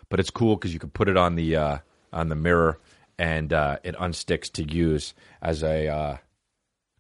[0.09, 1.79] But it's cool because you can put it on the uh,
[2.13, 2.81] on the mirror
[3.19, 6.17] and uh, it unsticks to use as a uh,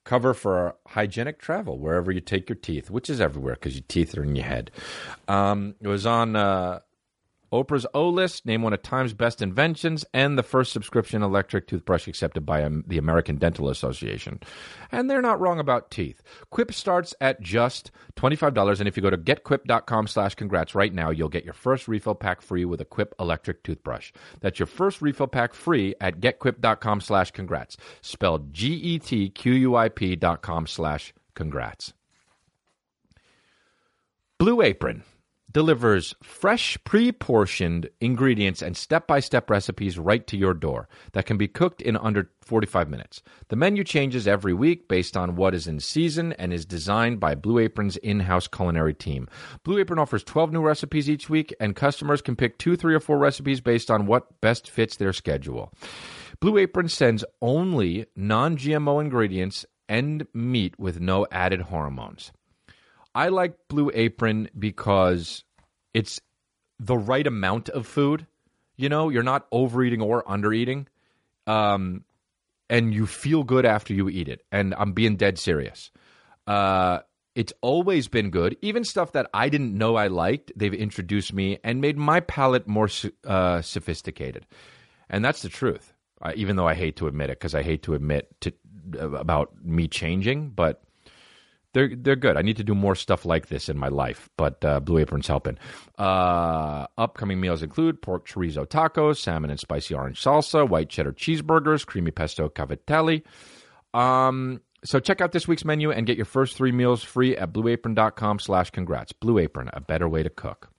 [0.04, 4.16] cover for hygienic travel wherever you take your teeth, which is everywhere because your teeth
[4.16, 4.70] are in your head.
[5.28, 6.80] Um, it was on uh,
[7.54, 12.08] Oprah's O List, named one of Time's best inventions, and the first subscription electric toothbrush
[12.08, 14.40] accepted by the American Dental Association.
[14.90, 16.20] And they're not wrong about teeth.
[16.50, 21.10] Quip starts at just $25, and if you go to getquip.com slash congrats right now,
[21.10, 24.12] you'll get your first refill pack free with a Quip electric toothbrush.
[24.40, 27.76] That's your first refill pack free at getquip.com slash congrats.
[28.00, 31.92] Spelled G-E-T-Q-U-I-P dot com slash congrats.
[34.38, 35.04] Blue Apron
[35.54, 41.24] delivers fresh, pre portioned ingredients and step by step recipes right to your door that
[41.24, 43.22] can be cooked in under 45 minutes.
[43.48, 47.34] The menu changes every week based on what is in season and is designed by
[47.34, 49.28] Blue Apron's in house culinary team.
[49.62, 53.00] Blue Apron offers 12 new recipes each week, and customers can pick two, three, or
[53.00, 55.72] four recipes based on what best fits their schedule.
[56.40, 62.32] Blue Apron sends only non GMO ingredients and meat with no added hormones.
[63.14, 65.44] I like Blue Apron because
[65.92, 66.20] it's
[66.80, 68.26] the right amount of food.
[68.76, 70.86] You know, you're not overeating or undereating.
[71.46, 72.04] Um,
[72.68, 74.44] and you feel good after you eat it.
[74.50, 75.90] And I'm being dead serious.
[76.46, 77.00] Uh,
[77.34, 78.56] it's always been good.
[78.62, 82.66] Even stuff that I didn't know I liked, they've introduced me and made my palate
[82.66, 82.88] more
[83.24, 84.46] uh, sophisticated.
[85.08, 85.92] And that's the truth.
[86.22, 88.52] Uh, even though I hate to admit it, because I hate to admit to,
[88.98, 90.82] about me changing, but
[91.74, 92.36] they're they're good.
[92.36, 95.26] I need to do more stuff like this in my life, but uh, Blue Apron's
[95.26, 95.58] helping.
[95.98, 101.84] Uh, upcoming meals include pork chorizo tacos, salmon and spicy orange salsa, white cheddar cheeseburgers,
[101.84, 103.22] creamy pesto cavatelli.
[103.92, 107.52] Um, so check out this week's menu and get your first three meals free at
[107.52, 109.12] blueapron.com slash congrats.
[109.12, 110.70] Blue Apron, a better way to cook.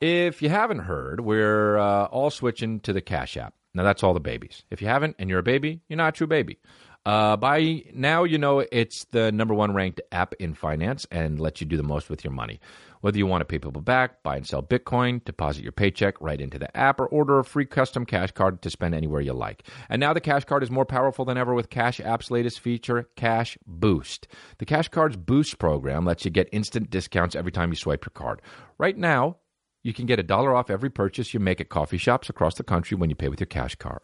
[0.00, 3.54] If you haven't heard, we're uh, all switching to the Cash App.
[3.74, 4.62] Now, that's all the babies.
[4.70, 6.58] If you haven't and you're a baby, you're not a true baby.
[7.06, 11.60] Uh, by now, you know it's the number one ranked app in finance and lets
[11.60, 12.60] you do the most with your money.
[13.02, 16.40] Whether you want to pay people back, buy and sell Bitcoin, deposit your paycheck right
[16.40, 19.64] into the app, or order a free custom cash card to spend anywhere you like.
[19.90, 23.10] And now the cash card is more powerful than ever with Cash App's latest feature,
[23.16, 24.26] Cash Boost.
[24.56, 28.12] The Cash Card's Boost program lets you get instant discounts every time you swipe your
[28.14, 28.40] card.
[28.78, 29.36] Right now,
[29.82, 32.64] you can get a dollar off every purchase you make at coffee shops across the
[32.64, 34.00] country when you pay with your cash card.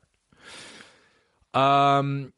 [1.55, 2.35] Um,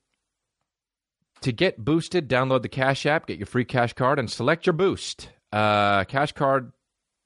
[1.42, 4.72] to get boosted, download the Cash App, get your free cash card, and select your
[4.72, 5.28] boost.
[5.52, 6.72] Uh, cash card,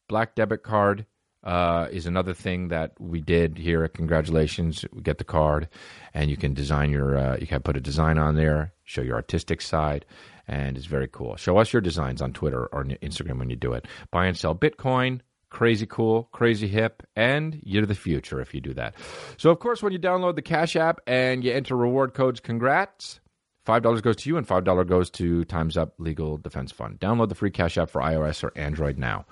[0.08, 1.06] black debit card
[1.44, 3.86] uh, is another thing that we did here.
[3.88, 5.68] Congratulations, we get the card,
[6.12, 7.16] and you can design your.
[7.16, 10.04] Uh, you can put a design on there, show your artistic side,
[10.48, 11.36] and it's very cool.
[11.36, 13.86] Show us your designs on Twitter or Instagram when you do it.
[14.10, 15.20] Buy and sell Bitcoin.
[15.48, 18.94] Crazy cool, crazy hip, and you're the future if you do that.
[19.36, 23.20] So, of course, when you download the Cash App and you enter reward codes, congrats
[23.66, 27.00] $5 goes to you and $5 goes to Time's Up Legal Defense Fund.
[27.00, 29.26] Download the free Cash App for iOS or Android now.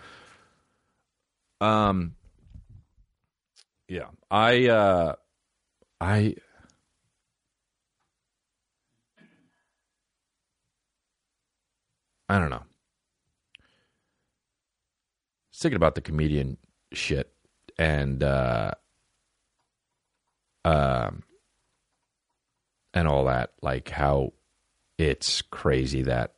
[1.60, 2.16] Um
[3.88, 5.14] yeah, I uh
[6.00, 6.34] I
[12.28, 12.56] I don't know.
[12.56, 12.66] I
[15.52, 16.56] was thinking about the comedian
[16.92, 17.32] shit
[17.78, 18.72] and uh
[20.64, 21.22] um
[22.94, 24.32] and all that, like how
[24.96, 26.34] it's crazy that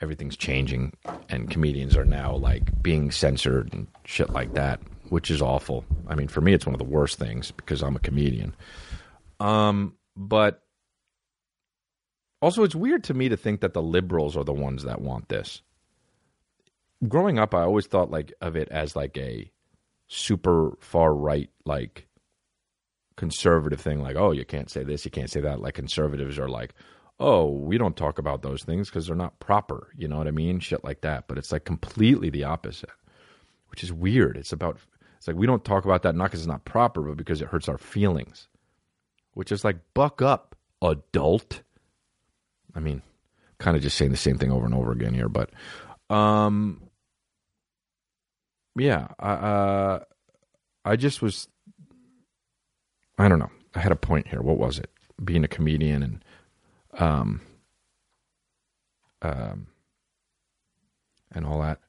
[0.00, 0.94] everything's changing
[1.28, 4.80] and comedians are now like being censored and shit like that,
[5.10, 5.84] which is awful.
[6.08, 8.54] I mean, for me, it's one of the worst things because I'm a comedian.
[9.38, 10.62] Um, but
[12.42, 15.28] also, it's weird to me to think that the liberals are the ones that want
[15.28, 15.60] this.
[17.06, 19.50] Growing up, I always thought like of it as like a
[20.08, 22.06] super far right, like
[23.20, 26.48] conservative thing like oh you can't say this you can't say that like conservatives are
[26.48, 26.74] like
[27.20, 30.32] oh we don't talk about those things because they're not proper you know what i
[30.32, 32.90] mean shit like that but it's like completely the opposite
[33.70, 34.36] which is weird.
[34.36, 34.78] It's about
[35.16, 37.48] it's like we don't talk about that not because it's not proper, but because it
[37.48, 38.48] hurts our feelings.
[39.34, 41.62] Which is like buck up, adult.
[42.74, 43.02] I mean,
[43.58, 45.50] kind of just saying the same thing over and over again here, but
[46.14, 46.82] um,
[48.76, 49.98] yeah, I uh,
[50.84, 51.48] I just was.
[53.20, 53.50] I don't know.
[53.74, 54.40] I had a point here.
[54.40, 54.90] What was it?
[55.22, 56.24] Being a comedian and
[56.98, 57.42] um,
[59.20, 59.66] um,
[61.30, 61.80] and all that.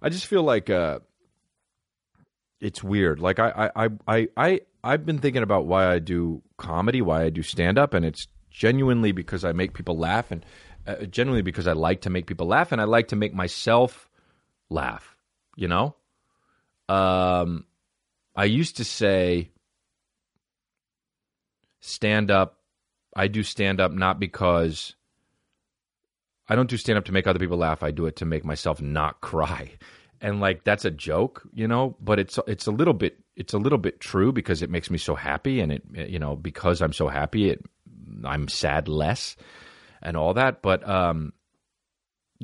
[0.00, 1.00] I just feel like uh,
[2.60, 3.20] it's weird.
[3.20, 7.30] Like I, I, I, I, I've been thinking about why I do comedy, why I
[7.30, 10.46] do stand up, and it's genuinely because I make people laugh, and
[10.86, 14.08] uh, genuinely because I like to make people laugh, and I like to make myself
[14.70, 15.14] laugh.
[15.56, 15.94] You know,
[16.88, 17.66] um,
[18.34, 19.50] I used to say
[21.84, 22.58] stand up.
[23.14, 24.94] I do stand up not because
[26.48, 27.82] I don't do stand up to make other people laugh.
[27.82, 29.72] I do it to make myself not cry.
[30.20, 33.58] And like that's a joke, you know, but it's it's a little bit it's a
[33.58, 36.94] little bit true because it makes me so happy and it you know, because I'm
[36.94, 37.62] so happy it
[38.24, 39.36] I'm sad less
[40.00, 41.34] and all that, but um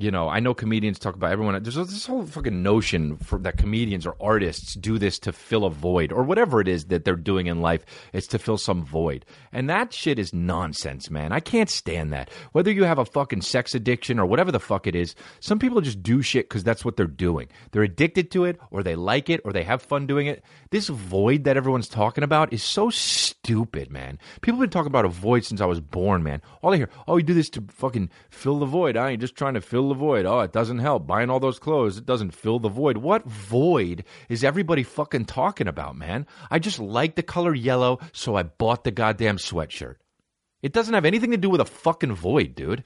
[0.03, 1.63] you know, I know comedians talk about everyone.
[1.63, 5.71] There's this whole fucking notion for, that comedians or artists do this to fill a
[5.71, 7.85] void or whatever it is that they're doing in life.
[8.13, 9.25] It's to fill some void.
[9.53, 11.33] And that shit is nonsense, man.
[11.33, 12.31] I can't stand that.
[12.53, 15.81] Whether you have a fucking sex addiction or whatever the fuck it is, some people
[15.81, 17.49] just do shit because that's what they're doing.
[17.73, 20.43] They're addicted to it or they like it or they have fun doing it.
[20.71, 24.19] This void that everyone's talking about is so stupid, man.
[24.41, 26.41] People have been talking about a void since I was born, man.
[26.63, 28.97] All I hear, oh, you do this to fucking fill the void.
[28.97, 30.25] I ain't just trying to fill the void.
[30.25, 31.07] Oh, it doesn't help.
[31.07, 32.97] Buying all those clothes, it doesn't fill the void.
[32.97, 36.27] What void is everybody fucking talking about, man?
[36.51, 39.97] I just like the color yellow, so I bought the goddamn sweatshirt.
[40.63, 42.85] It doesn't have anything to do with a fucking void, dude.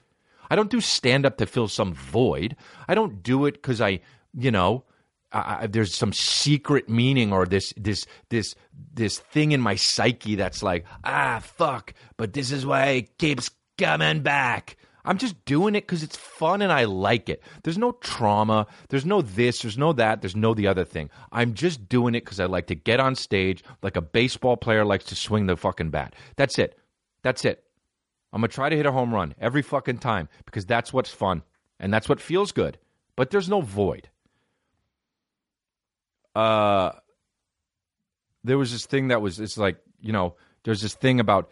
[0.49, 2.55] I don't do stand up to fill some void.
[2.87, 4.01] I don't do it because I,
[4.33, 4.83] you know,
[5.31, 8.55] I, there's some secret meaning or this this this
[8.93, 13.51] this thing in my psyche that's like ah fuck, but this is why it keeps
[13.77, 14.77] coming back.
[15.05, 17.43] I'm just doing it because it's fun and I like it.
[17.63, 18.67] There's no trauma.
[18.89, 19.59] There's no this.
[19.59, 20.21] There's no that.
[20.21, 21.09] There's no the other thing.
[21.31, 24.83] I'm just doing it because I like to get on stage like a baseball player
[24.83, 26.15] likes to swing the fucking bat.
[26.35, 26.77] That's it.
[27.21, 27.63] That's it.
[28.33, 31.11] I'm going to try to hit a home run every fucking time because that's what's
[31.11, 31.43] fun
[31.79, 32.77] and that's what feels good.
[33.15, 34.09] But there's no void.
[36.35, 36.91] Uh,
[38.43, 40.35] there was this thing that was, it's like, you know,
[40.65, 41.49] there's this thing about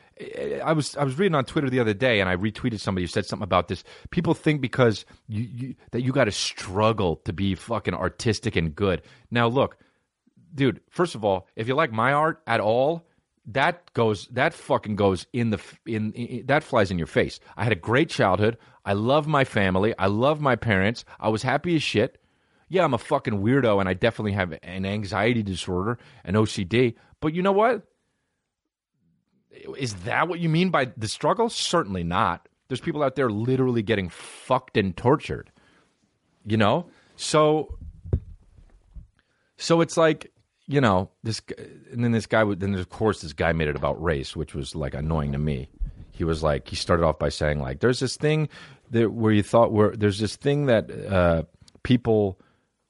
[0.63, 3.07] I was I was reading on Twitter the other day and I retweeted somebody who
[3.07, 3.83] said something about this.
[4.09, 8.75] People think because you, you that you got to struggle to be fucking artistic and
[8.75, 9.03] good.
[9.31, 9.77] Now look,
[10.53, 13.07] dude, first of all, if you like my art at all,
[13.45, 17.39] that goes that fucking goes in the in, in, that flies in your face.
[17.55, 18.57] I had a great childhood.
[18.83, 19.93] I love my family.
[19.97, 21.05] I love my parents.
[21.19, 22.17] I was happy as shit.
[22.67, 27.35] Yeah, I'm a fucking weirdo and I definitely have an anxiety disorder and OCD, but
[27.35, 27.83] you know what?
[29.77, 31.49] Is that what you mean by the struggle?
[31.49, 32.47] Certainly not.
[32.67, 35.51] There's people out there literally getting fucked and tortured.
[36.45, 36.87] You know?
[37.15, 37.77] So
[39.57, 40.31] so it's like,
[40.67, 41.41] you know, this
[41.91, 44.53] and then this guy would then of course this guy made it about race, which
[44.53, 45.69] was like annoying to me.
[46.11, 48.49] He was like he started off by saying like there's this thing
[48.91, 51.43] that where you thought where there's this thing that uh,
[51.83, 52.39] people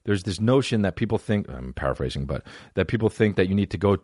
[0.06, 3.72] there's this notion that people think I'm paraphrasing, but that people think that you need
[3.72, 3.98] to go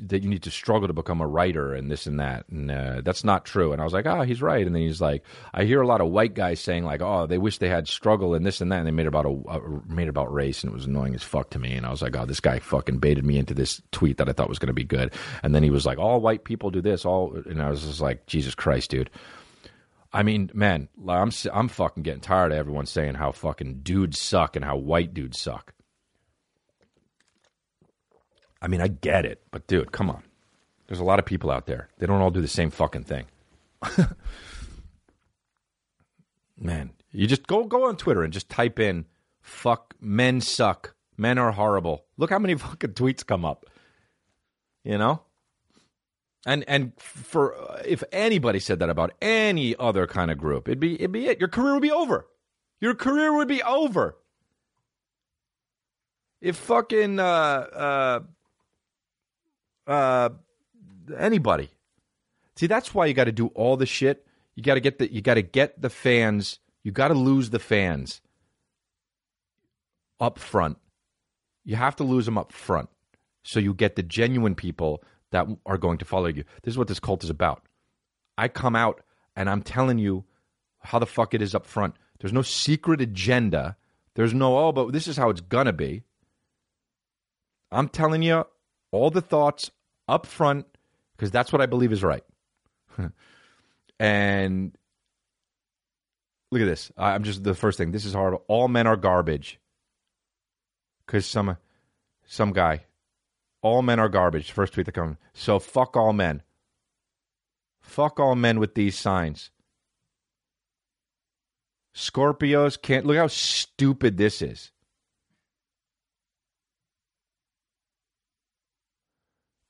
[0.00, 3.00] that you need to struggle to become a writer and this and that and uh,
[3.02, 3.72] that's not true.
[3.72, 4.66] And i was like oh he's right.
[4.66, 5.22] And then he's like
[5.52, 8.34] i hear a lot of white guys saying like oh they wish they had struggle
[8.34, 9.60] and this and that and they made about a, a
[9.92, 11.74] made about race and it was annoying as fuck to me.
[11.74, 14.32] And i was like oh this guy fucking baited me into this tweet that i
[14.32, 15.12] thought was going to be good.
[15.42, 18.00] And then he was like all white people do this all and i was just
[18.00, 19.10] like jesus christ dude.
[20.12, 24.56] I mean, man, I'm I'm fucking getting tired of everyone saying how fucking dudes suck
[24.56, 25.74] and how white dudes suck.
[28.60, 30.22] I mean, I get it, but dude, come on.
[30.86, 31.88] There's a lot of people out there.
[31.98, 33.26] They don't all do the same fucking thing.
[36.60, 39.04] Man, you just go go on Twitter and just type in
[39.40, 43.66] "fuck men suck, men are horrible." Look how many fucking tweets come up.
[44.82, 45.22] You know,
[46.46, 47.54] and and for
[47.84, 51.38] if anybody said that about any other kind of group, it'd be it'd be it.
[51.38, 52.26] Your career would be over.
[52.80, 54.16] Your career would be over.
[56.40, 58.20] If fucking uh, uh,
[59.88, 60.28] uh,
[61.16, 61.70] anybody.
[62.56, 64.26] See, that's why you got to do all the shit.
[64.54, 66.58] You got to get the you got to get the fans.
[66.84, 68.20] You got to lose the fans
[70.20, 70.78] up front.
[71.64, 72.88] You have to lose them up front,
[73.42, 76.44] so you get the genuine people that are going to follow you.
[76.62, 77.62] This is what this cult is about.
[78.36, 79.02] I come out
[79.36, 80.24] and I'm telling you
[80.80, 81.94] how the fuck it is up front.
[82.18, 83.76] There's no secret agenda.
[84.14, 86.02] There's no oh, but this is how it's gonna be.
[87.70, 88.44] I'm telling you
[88.90, 89.70] all the thoughts
[90.08, 90.66] up front
[91.16, 92.24] because that's what I believe is right.
[94.00, 94.76] and
[96.50, 96.90] look at this.
[96.96, 97.92] I'm just the first thing.
[97.92, 98.36] This is hard.
[98.48, 99.60] All men are garbage.
[101.06, 101.56] Because some
[102.26, 102.84] some guy,
[103.62, 104.50] all men are garbage.
[104.50, 105.16] First tweet that comes.
[105.32, 106.42] So fuck all men.
[107.80, 109.50] Fuck all men with these signs.
[111.94, 114.70] Scorpios can't look how stupid this is.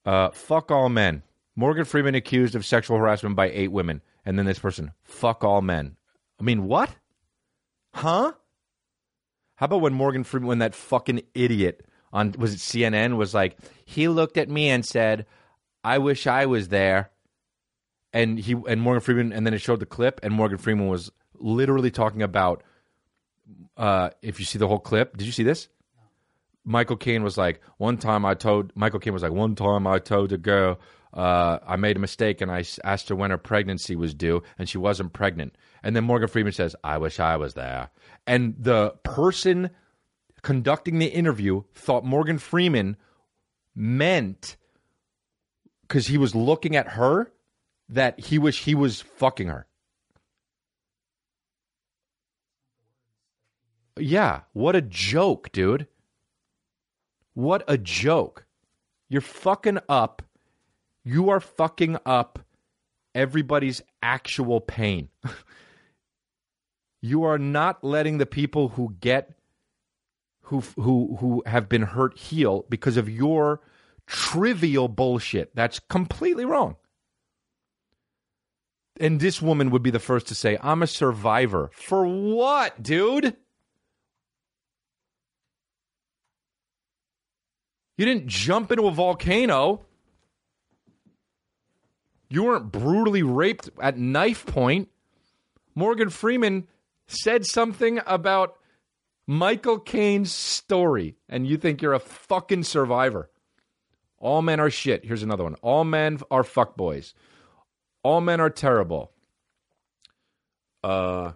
[0.08, 1.22] Uh, fuck all men.
[1.54, 4.00] Morgan Freeman accused of sexual harassment by eight women.
[4.24, 5.96] And then this person, fuck all men.
[6.40, 6.88] I mean, what?
[7.92, 8.32] Huh?
[9.56, 13.58] How about when Morgan Freeman, when that fucking idiot on, was it CNN, was like,
[13.84, 15.26] he looked at me and said,
[15.84, 17.10] I wish I was there.
[18.10, 21.12] And he, and Morgan Freeman, and then it showed the clip, and Morgan Freeman was
[21.34, 22.62] literally talking about,
[23.76, 25.68] uh, if you see the whole clip, did you see this?
[26.64, 29.98] Michael Caine was like, one time I told Michael Caine was like, one time I
[29.98, 30.78] told a girl
[31.14, 34.68] uh, I made a mistake and I asked her when her pregnancy was due and
[34.68, 35.56] she wasn't pregnant.
[35.82, 37.90] And then Morgan Freeman says, I wish I was there.
[38.26, 39.70] And the person
[40.42, 42.96] conducting the interview thought Morgan Freeman
[43.74, 44.56] meant
[45.82, 47.32] because he was looking at her
[47.88, 49.66] that he wish he was fucking her.
[53.98, 55.88] Yeah, what a joke, dude.
[57.38, 58.46] What a joke.
[59.08, 60.22] You're fucking up.
[61.04, 62.40] You are fucking up
[63.14, 65.10] everybody's actual pain.
[67.00, 69.38] you are not letting the people who get
[70.46, 73.60] who who who have been hurt heal because of your
[74.08, 75.54] trivial bullshit.
[75.54, 76.74] That's completely wrong.
[78.98, 83.36] And this woman would be the first to say, "I'm a survivor." For what, dude?
[87.98, 89.84] You didn't jump into a volcano.
[92.30, 94.88] You weren't brutally raped at knife point.
[95.74, 96.68] Morgan Freeman
[97.08, 98.56] said something about
[99.26, 103.30] Michael Caine's story, and you think you're a fucking survivor.
[104.18, 105.04] All men are shit.
[105.04, 105.54] Here's another one.
[105.56, 107.14] All men are fuckboys.
[108.04, 109.12] All men are terrible.
[110.84, 111.32] Uh.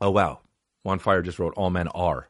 [0.00, 0.40] Oh wow.
[0.82, 2.28] One fire just wrote all men are.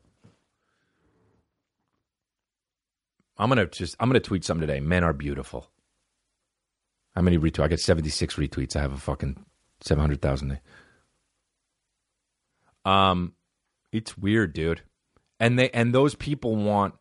[3.39, 4.81] I'm gonna just I'm gonna tweet something today.
[4.81, 5.71] Men are beautiful.
[7.15, 7.65] How many retweets?
[7.65, 8.77] I get 76 retweets.
[8.77, 9.43] I have a fucking
[9.81, 10.61] 700,000.
[12.85, 13.33] Um,
[13.91, 14.83] it's weird, dude.
[15.41, 16.95] And they and those people want.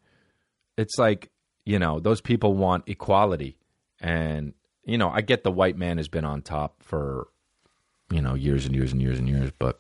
[0.78, 1.32] It's like
[1.66, 3.58] you know those people want equality,
[4.02, 7.28] and you know I get the white man has been on top for
[8.12, 9.80] you know years and years and years and years, but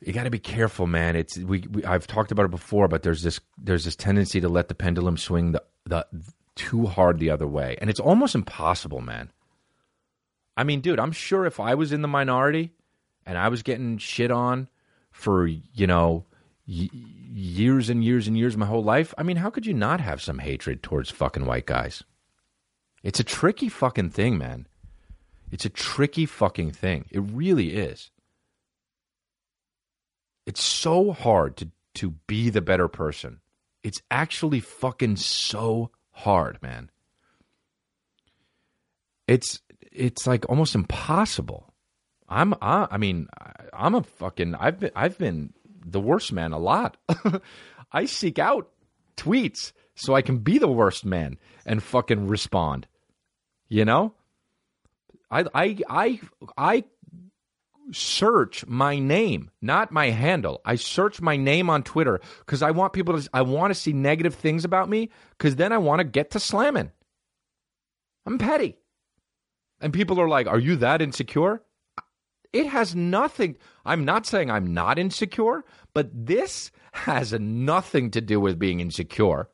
[0.00, 1.16] you got to be careful, man.
[1.16, 4.48] It's we, we, I've talked about it before, but there's this there's this tendency to
[4.48, 6.06] let the pendulum swing the the
[6.54, 9.30] too hard the other way, and it's almost impossible, man.
[10.56, 12.70] I mean, dude, I'm sure if I was in the minority
[13.26, 14.68] and I was getting shit on
[15.10, 16.24] for you know
[16.68, 20.00] y- years and years and years my whole life, I mean, how could you not
[20.00, 22.04] have some hatred towards fucking white guys?
[23.02, 24.66] It's a tricky fucking thing, man.
[25.50, 27.06] It's a tricky fucking thing.
[27.10, 28.10] It really is.
[30.46, 33.40] It's so hard to to be the better person.
[33.82, 36.90] It's actually fucking so hard, man.
[39.26, 41.72] It's it's like almost impossible.
[42.28, 43.28] I'm I, I mean
[43.72, 45.52] I'm a fucking I've been I've been
[45.84, 46.96] the worst man a lot.
[47.92, 48.70] I seek out
[49.16, 52.86] tweets so I can be the worst man and fucking respond.
[53.68, 54.14] You know?
[55.30, 56.20] I I I
[56.56, 56.84] I
[57.92, 60.60] search my name, not my handle.
[60.64, 63.92] I search my name on Twitter because I want people to, I want to see
[63.92, 66.90] negative things about me because then I want to get to slamming.
[68.26, 68.76] I'm petty.
[69.80, 71.62] And people are like, Are you that insecure?
[72.52, 73.56] It has nothing.
[73.84, 79.48] I'm not saying I'm not insecure, but this has nothing to do with being insecure.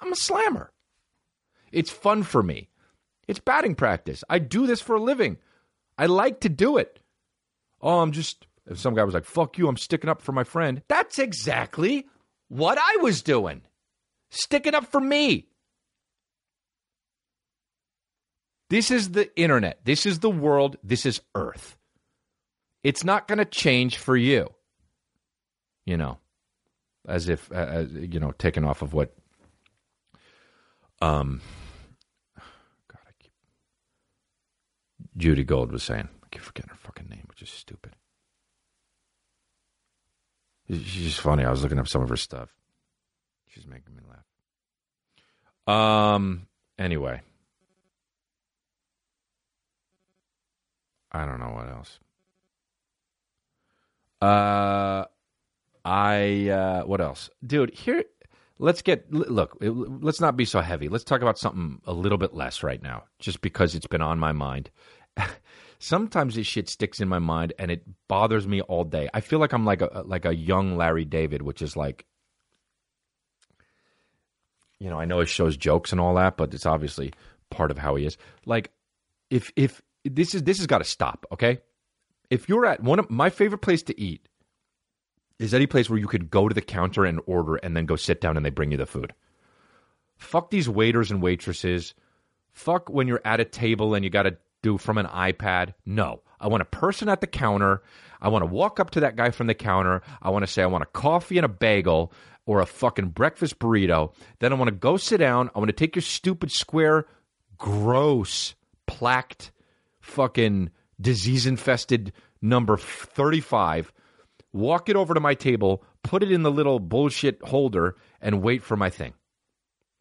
[0.00, 0.70] I'm a slammer.
[1.72, 2.68] It's fun for me.
[3.26, 4.22] It's batting practice.
[4.28, 5.38] I do this for a living.
[5.98, 7.00] I like to do it.
[7.80, 10.44] Oh, I'm just, if some guy was like, fuck you, I'm sticking up for my
[10.44, 10.82] friend.
[10.88, 12.06] That's exactly
[12.48, 13.62] what I was doing.
[14.30, 15.48] Sticking up for me.
[18.68, 19.80] This is the internet.
[19.84, 20.76] This is the world.
[20.82, 21.76] This is Earth.
[22.82, 24.48] It's not going to change for you.
[25.84, 26.18] You know,
[27.06, 29.14] as if, you know, taken off of what,
[31.00, 31.40] um,
[32.90, 33.32] God, I keep,
[35.16, 36.08] Judy Gold was saying.
[36.36, 37.96] Keep forgetting her fucking name, which is stupid.
[40.68, 41.46] She's funny.
[41.46, 42.50] I was looking up some of her stuff.
[43.48, 44.02] She's making me
[45.66, 45.74] laugh.
[46.14, 46.46] Um.
[46.78, 47.22] Anyway,
[51.10, 51.98] I don't know what else.
[54.20, 55.06] Uh,
[55.86, 57.72] I uh, what else, dude?
[57.72, 58.04] Here,
[58.58, 59.56] let's get look.
[59.62, 60.90] Let's not be so heavy.
[60.90, 64.18] Let's talk about something a little bit less right now, just because it's been on
[64.18, 64.68] my mind.
[65.78, 69.08] Sometimes this shit sticks in my mind and it bothers me all day.
[69.12, 72.06] I feel like I'm like a like a young Larry David, which is like,
[74.78, 77.12] you know, I know he shows jokes and all that, but it's obviously
[77.50, 78.16] part of how he is.
[78.44, 78.70] Like,
[79.30, 81.58] if if this is this has got to stop, okay?
[82.30, 84.28] If you're at one of my favorite place to eat
[85.38, 87.96] is any place where you could go to the counter and order and then go
[87.96, 89.12] sit down and they bring you the food.
[90.16, 91.94] Fuck these waiters and waitresses.
[92.52, 95.74] Fuck when you're at a table and you got to do from an iPad.
[95.84, 96.22] No.
[96.40, 97.82] I want a person at the counter.
[98.20, 100.02] I want to walk up to that guy from the counter.
[100.20, 102.12] I want to say, I want a coffee and a bagel
[102.44, 104.12] or a fucking breakfast burrito.
[104.38, 105.50] Then I want to go sit down.
[105.54, 107.06] I want to take your stupid square,
[107.58, 108.54] gross,
[108.88, 109.50] plaqued,
[110.00, 113.92] fucking disease infested number 35
[114.56, 118.62] walk it over to my table, put it in the little bullshit holder, and wait
[118.62, 119.12] for my thing.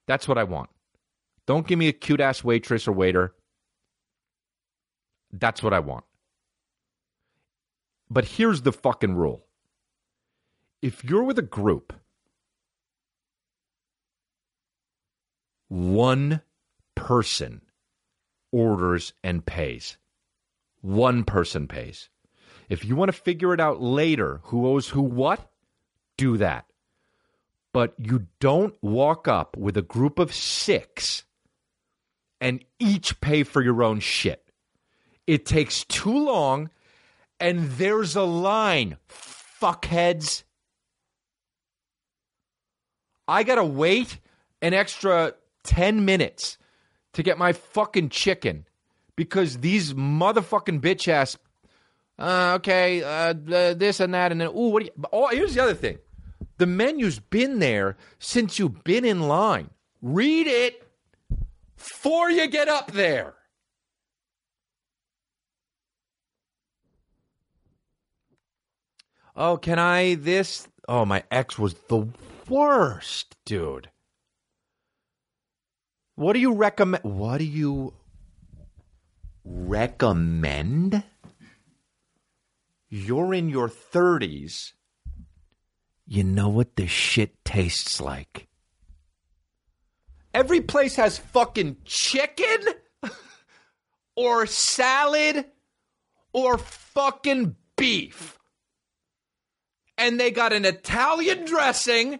[0.07, 0.69] That's what I want.
[1.45, 3.35] Don't give me a cute ass waitress or waiter.
[5.31, 6.05] That's what I want.
[8.09, 9.45] But here's the fucking rule
[10.81, 11.93] if you're with a group,
[15.67, 16.41] one
[16.93, 17.61] person
[18.51, 19.97] orders and pays.
[20.81, 22.09] One person pays.
[22.69, 25.51] If you want to figure it out later, who owes who what,
[26.17, 26.65] do that.
[27.73, 31.23] But you don't walk up with a group of six
[32.39, 34.44] and each pay for your own shit.
[35.27, 36.69] It takes too long,
[37.39, 40.43] and there's a line, fuckheads.
[43.27, 44.19] I gotta wait
[44.61, 46.57] an extra 10 minutes
[47.13, 48.65] to get my fucking chicken
[49.15, 51.37] because these motherfucking bitch ass
[52.17, 55.61] uh, okay, uh, this and that, and then, ooh, what do you, oh, here's the
[55.61, 55.97] other thing.
[56.57, 59.69] The menu's been there since you've been in line.
[60.01, 60.87] Read it
[61.75, 63.33] before you get up there.
[69.35, 70.67] Oh, can I this?
[70.87, 72.07] Oh, my ex was the
[72.47, 73.89] worst, dude.
[76.15, 77.03] What do you recommend?
[77.03, 77.93] What do you
[79.43, 81.03] recommend?
[82.89, 84.71] you're in your 30s,
[86.07, 88.47] you know what the shit tastes like.
[90.33, 92.59] Every place has fucking chicken
[94.15, 95.45] or salad
[96.33, 98.37] or fucking beef.
[99.97, 102.19] And they got an Italian dressing,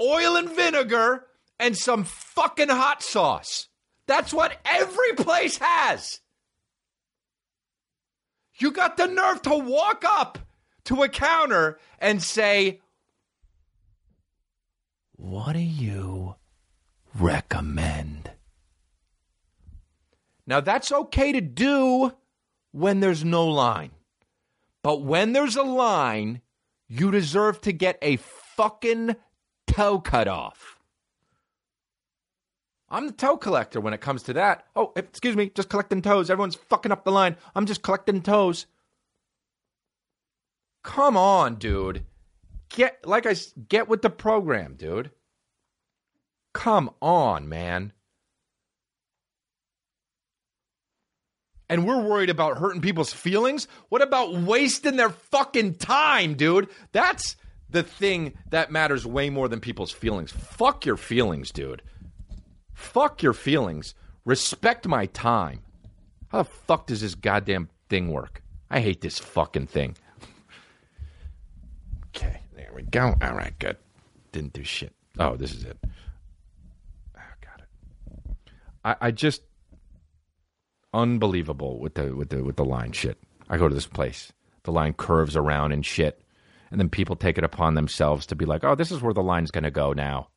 [0.00, 1.26] oil and vinegar,
[1.58, 3.68] and some fucking hot sauce.
[4.06, 6.20] That's what every place has.
[8.58, 10.38] You got the nerve to walk up
[10.84, 12.80] to a counter and say,
[15.16, 16.36] What do you
[17.14, 18.30] recommend?
[20.46, 22.12] Now, that's okay to do
[22.72, 23.92] when there's no line.
[24.82, 26.40] But when there's a line,
[26.88, 29.16] you deserve to get a fucking
[29.66, 30.78] toe cut off.
[32.88, 34.64] I'm the toe collector when it comes to that.
[34.74, 36.28] Oh, excuse me, just collecting toes.
[36.28, 37.36] Everyone's fucking up the line.
[37.54, 38.66] I'm just collecting toes.
[40.82, 42.04] Come on, dude.
[42.70, 43.34] Get like I
[43.68, 45.10] get with the program, dude.
[46.52, 47.92] Come on, man.
[51.70, 53.68] And we're worried about hurting people's feelings?
[53.90, 56.68] What about wasting their fucking time, dude?
[56.90, 57.36] That's
[57.70, 60.32] the thing that matters way more than people's feelings.
[60.32, 61.82] Fuck your feelings, dude.
[62.74, 63.94] Fuck your feelings.
[64.24, 65.60] Respect my time.
[66.32, 68.42] How the fuck does this goddamn thing work?
[68.68, 69.96] I hate this fucking thing.
[72.08, 73.14] okay, there we go.
[73.22, 73.76] All right, good.
[74.32, 74.92] Didn't do shit.
[75.20, 75.78] Oh, this is it.
[77.16, 78.24] Oh, got it.
[78.84, 79.42] I, I just
[80.92, 83.18] unbelievable with the with the with the line shit.
[83.48, 84.32] I go to this place.
[84.64, 86.22] The line curves around and shit.
[86.70, 89.22] And then people take it upon themselves to be like, "Oh, this is where the
[89.22, 90.28] line's going to go now."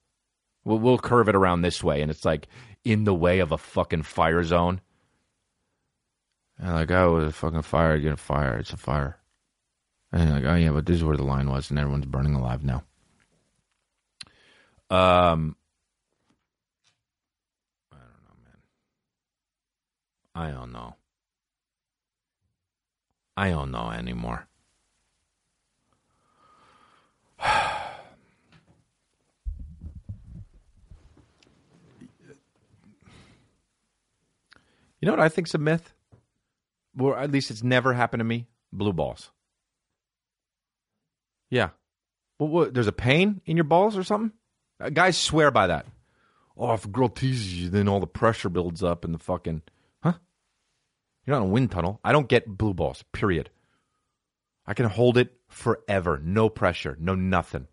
[0.66, 2.48] We'll, we'll curve it around this way, and it's like
[2.84, 4.82] in the way of a fucking fire zone.
[6.58, 8.00] And like, oh, it's a fucking fire.
[8.00, 8.58] Get a fire.
[8.58, 9.18] It's a fire.
[10.12, 12.64] And like, oh yeah, but this is where the line was, and everyone's burning alive
[12.64, 12.84] now.
[14.90, 15.56] Um,
[20.36, 20.96] I don't know.
[23.38, 24.48] I don't know anymore.
[35.00, 35.92] You know what I think's a myth?
[36.98, 38.48] Or at least it's never happened to me.
[38.72, 39.32] Blue balls.
[41.50, 41.72] Yeah.
[42.40, 44.32] Well, what, there's a pain in your balls or something?
[44.80, 45.88] Uh, guys swear by that.
[46.56, 49.64] Oh, if a girl teases you, then all the pressure builds up and the fucking
[51.26, 52.00] you're not in a wind tunnel.
[52.04, 53.50] I don't get blue balls, period.
[54.66, 56.20] I can hold it forever.
[56.24, 57.68] No pressure, no nothing.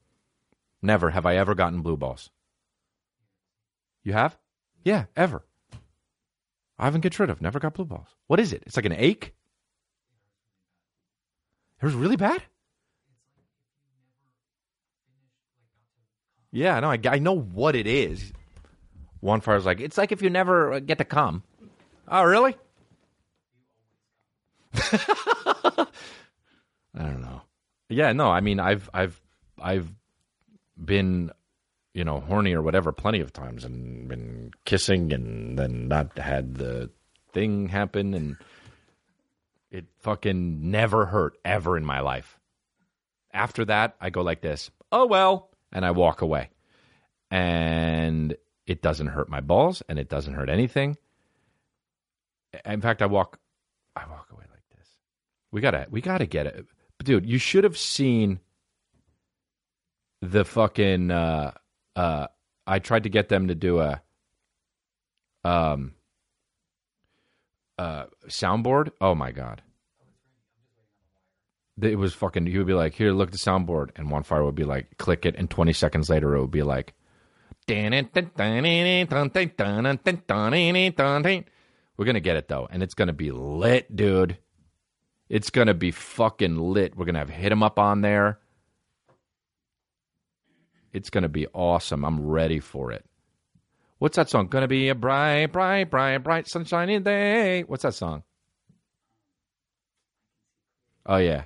[0.83, 2.31] Never have I ever gotten blue balls.
[4.03, 4.37] You have?
[4.85, 5.45] Yeah, ever.
[6.79, 7.43] I haven't get rid of.
[7.43, 8.09] Never got blue balls.
[8.27, 8.63] What is it?
[8.67, 9.35] It's like an ache.
[11.81, 12.43] It was really bad.
[16.53, 18.33] Yeah, no, I, I know what it is.
[19.21, 21.43] One fire's like, it's like if you never uh, get to come.
[22.09, 22.57] Oh, really?
[24.75, 25.87] I
[26.95, 27.43] don't know.
[27.89, 29.21] Yeah, no, I mean, I've, I've,
[29.61, 29.93] I've
[30.83, 31.31] been,
[31.95, 36.55] you know, horny or whatever plenty of times and been kissing and then not had
[36.55, 36.91] the
[37.33, 38.37] thing happen and
[39.71, 42.39] it fucking never hurt ever in my life.
[43.33, 44.71] After that, I go like this.
[44.91, 46.51] Oh well, and I walk away.
[47.31, 50.97] And it doesn't hurt my balls and it doesn't hurt anything.
[52.65, 53.39] In fact, I walk
[53.95, 54.30] I walk.
[55.53, 56.67] We got to we got to get it.
[56.99, 58.41] but Dude, you should have seen
[60.23, 61.53] the fucking uh
[61.97, 62.27] uh
[62.67, 64.03] I tried to get them to do a
[65.45, 65.95] um
[67.79, 68.91] uh soundboard.
[69.01, 69.63] Oh my god.
[71.81, 74.45] It was fucking he would be like, "Here, look at the soundboard." And one fire
[74.45, 76.93] would be like, "Click it." And 20 seconds later it would be like
[81.97, 84.37] we're gonna get it though, and it's gonna be lit, dude.
[85.31, 86.97] It's gonna be fucking lit.
[86.97, 88.41] We're gonna have hit 'em up on there.
[90.93, 92.05] It's gonna be awesome.
[92.05, 93.07] I'm ready for it.
[93.99, 94.49] What's that song?
[94.49, 97.63] Gonna be a bright, bright, bright, bright, sunshiny day.
[97.63, 98.25] What's that song?
[101.07, 101.45] Oh yeah,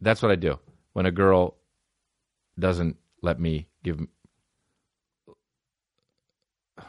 [0.00, 0.58] that's what I do
[0.94, 1.56] when a girl
[2.58, 4.00] doesn't let me give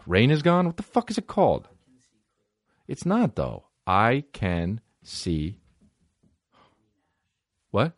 [0.06, 0.66] Rain is gone?
[0.68, 1.68] What the fuck is it called?
[2.88, 3.66] It's not, though.
[3.86, 5.58] I can see.
[7.72, 7.94] What?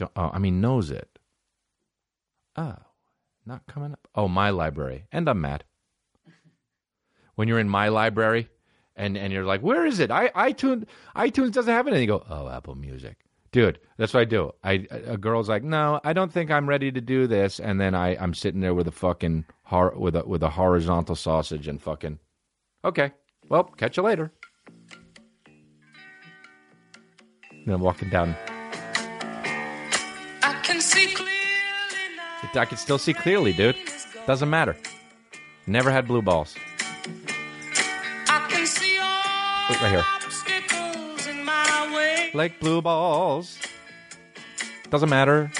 [0.00, 1.18] Oh, I mean, knows it.
[2.56, 2.76] Oh,
[3.46, 4.08] not coming up.
[4.14, 5.06] Oh, my library.
[5.12, 5.64] And I'm mad.
[7.34, 8.48] When you're in my library
[8.96, 10.10] and, and you're like, where is it?
[10.10, 12.02] I iTunes iTunes doesn't have anything.
[12.02, 13.16] You go, oh, Apple Music.
[13.52, 14.52] Dude, that's what I do.
[14.62, 17.94] I a girl's like, no, I don't think I'm ready to do this, and then
[17.94, 21.80] I I'm sitting there with a fucking hor- with a with a horizontal sausage and
[21.80, 22.18] fucking,
[22.84, 23.12] okay,
[23.48, 24.32] well, catch you later.
[27.64, 28.36] And I'm walking down.
[32.54, 33.76] I could still see clearly, dude.
[34.26, 34.76] Doesn't matter.
[35.66, 36.54] Never had blue balls.
[38.28, 40.04] I can see all Look right here.
[40.14, 42.30] obstacles in my way.
[42.34, 43.58] Like blue balls.
[44.90, 45.50] Doesn't matter.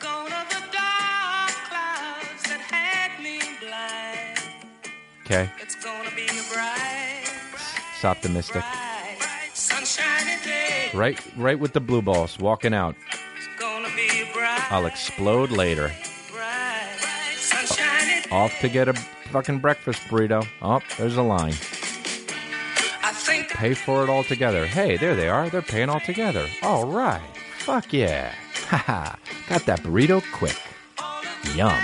[0.00, 4.38] Gone are the dark clouds that had me blind.
[5.24, 5.50] Okay.
[5.60, 7.24] It's gonna be a bright,
[7.96, 8.62] It's optimistic.
[8.62, 10.90] bright, bright, sunshiny day.
[10.94, 12.38] Right, right with the blue balls.
[12.38, 12.94] Walking out.
[13.36, 15.90] It's gonna be bright, I'll explode later.
[18.30, 18.94] Off to get a
[19.30, 20.46] fucking breakfast burrito.
[20.62, 21.52] Oh, there's a line.
[23.02, 24.66] I think Pay for it all together.
[24.66, 25.48] Hey, there they are.
[25.48, 26.46] They're paying all together.
[26.62, 27.20] All right.
[27.58, 28.34] Fuck yeah.
[28.68, 29.16] Haha.
[29.48, 30.56] Got that burrito quick.
[31.54, 31.68] Yum.
[31.68, 31.74] my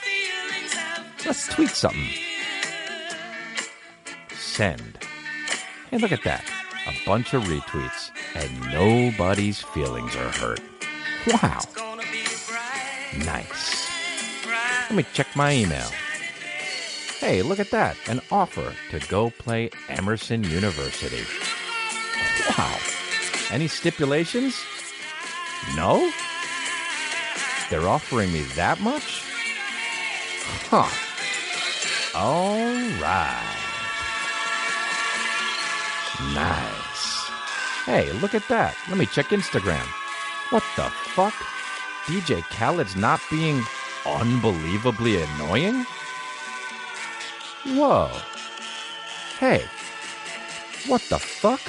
[0.00, 2.08] feelings have Let's tweet something.
[4.34, 4.98] Send.
[5.90, 6.44] Hey, look at that.
[6.86, 10.60] A bunch of retweets, and nobody's feelings are hurt.
[11.26, 11.60] Wow.
[11.74, 13.69] gonna be a bright, Nice.
[14.90, 15.88] Let me check my email.
[17.20, 17.96] Hey, look at that.
[18.08, 21.22] An offer to go play Emerson University.
[22.58, 22.76] Wow.
[23.52, 24.56] Any stipulations?
[25.76, 26.10] No?
[27.70, 29.22] They're offering me that much?
[30.72, 30.88] Huh.
[32.18, 32.58] All
[33.00, 33.56] right.
[36.34, 37.30] Nice.
[37.86, 38.76] Hey, look at that.
[38.88, 39.86] Let me check Instagram.
[40.50, 41.34] What the fuck?
[42.06, 43.62] DJ Khaled's not being
[44.06, 45.84] unbelievably annoying?
[47.66, 48.10] Whoa.
[49.38, 49.64] Hey.
[50.86, 51.60] What the fuck?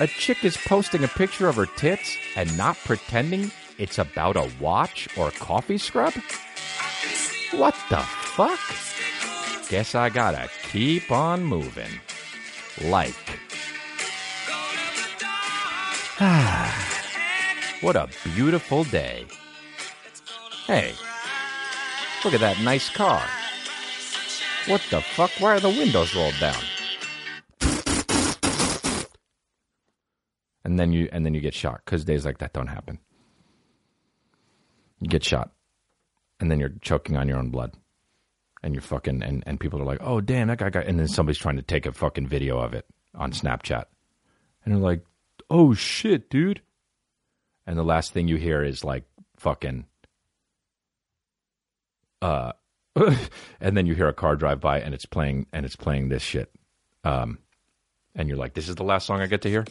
[0.00, 4.50] A chick is posting a picture of her tits and not pretending it's about a
[4.60, 6.14] watch or coffee scrub?
[7.52, 8.60] What the fuck?
[9.68, 12.00] Guess I gotta keep on moving.
[12.84, 13.14] Like.
[17.80, 19.26] what a beautiful day.
[20.66, 20.94] Hey,
[22.24, 23.20] Look at that nice car.
[24.66, 25.32] What the fuck?
[25.40, 26.62] Why are the windows rolled down?
[30.64, 33.00] And then you and then you get shot because days like that don't happen.
[35.00, 35.50] You get shot,
[36.38, 37.72] and then you're choking on your own blood,
[38.62, 41.08] and you're fucking and and people are like, "Oh damn, that guy got," and then
[41.08, 43.86] somebody's trying to take a fucking video of it on Snapchat,
[44.64, 45.04] and they're like,
[45.50, 46.62] "Oh shit, dude,"
[47.66, 49.06] and the last thing you hear is like
[49.36, 49.86] fucking
[52.22, 52.52] uh
[53.60, 56.22] and then you hear a car drive by and it's playing and it's playing this
[56.22, 56.50] shit.
[57.04, 57.38] Um
[58.14, 59.64] and you're like this is the last song i get to hear?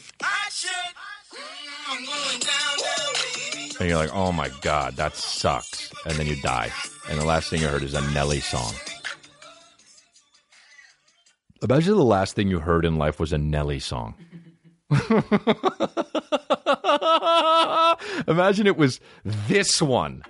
[3.80, 5.92] And you're like oh my god that sucks.
[6.06, 6.72] And then you die.
[7.10, 8.74] And the last thing you heard is a nelly song.
[11.64, 14.16] Imagine the last thing you heard in life was a nelly song.
[18.28, 20.24] Imagine it was this one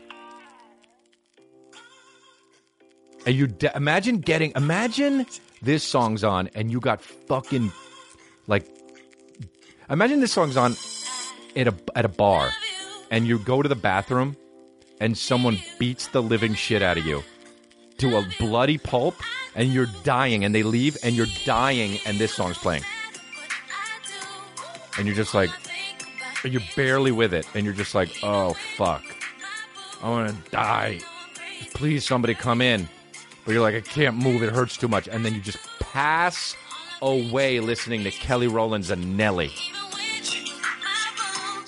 [3.26, 5.26] and you de- imagine getting imagine
[5.61, 7.72] this song's on and you got fucking
[8.47, 8.65] like
[9.89, 10.76] imagine this song's on
[11.55, 12.51] at a at a bar
[13.11, 14.36] and you go to the bathroom
[14.99, 17.24] and someone beats the living shit out of you
[17.97, 19.15] to a bloody pulp
[19.55, 22.84] and you're dying and they leave and you're dying and this song's playing.
[24.97, 25.49] And you're just like
[26.43, 29.03] you're barely with it and you're just like oh fuck.
[30.01, 30.99] I want to die.
[31.74, 32.88] Please somebody come in
[33.45, 36.55] but you're like i can't move it hurts too much and then you just pass
[37.01, 39.51] away listening to kelly rowland's and nelly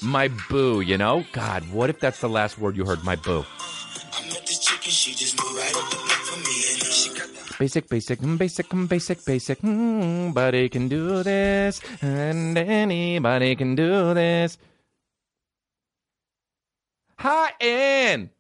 [0.02, 3.46] my boo you know god what if that's the last word you heard my boo
[7.60, 9.60] Basic, basic, mm, basic, mm, basic, basic.
[9.62, 14.58] mm, Body can do this, and anybody can do this.
[17.20, 18.32] Hi, Ann.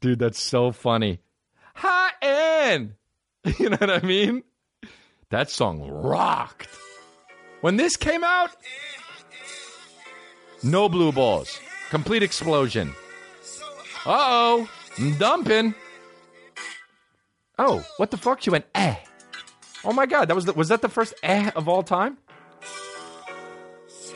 [0.00, 1.18] Dude, that's so funny.
[1.74, 2.94] Hi, Ann.
[3.58, 4.42] You know what I mean?
[5.30, 6.68] That song rocked.
[7.62, 8.50] When this came out,
[10.62, 11.58] no blue balls.
[11.88, 12.94] Complete explosion.
[14.04, 15.74] Uh oh, I'm dumping.
[17.58, 18.42] Oh, what the fuck?
[18.42, 18.96] She went eh.
[19.84, 22.18] Oh my god, that was the, was that the first eh of all time?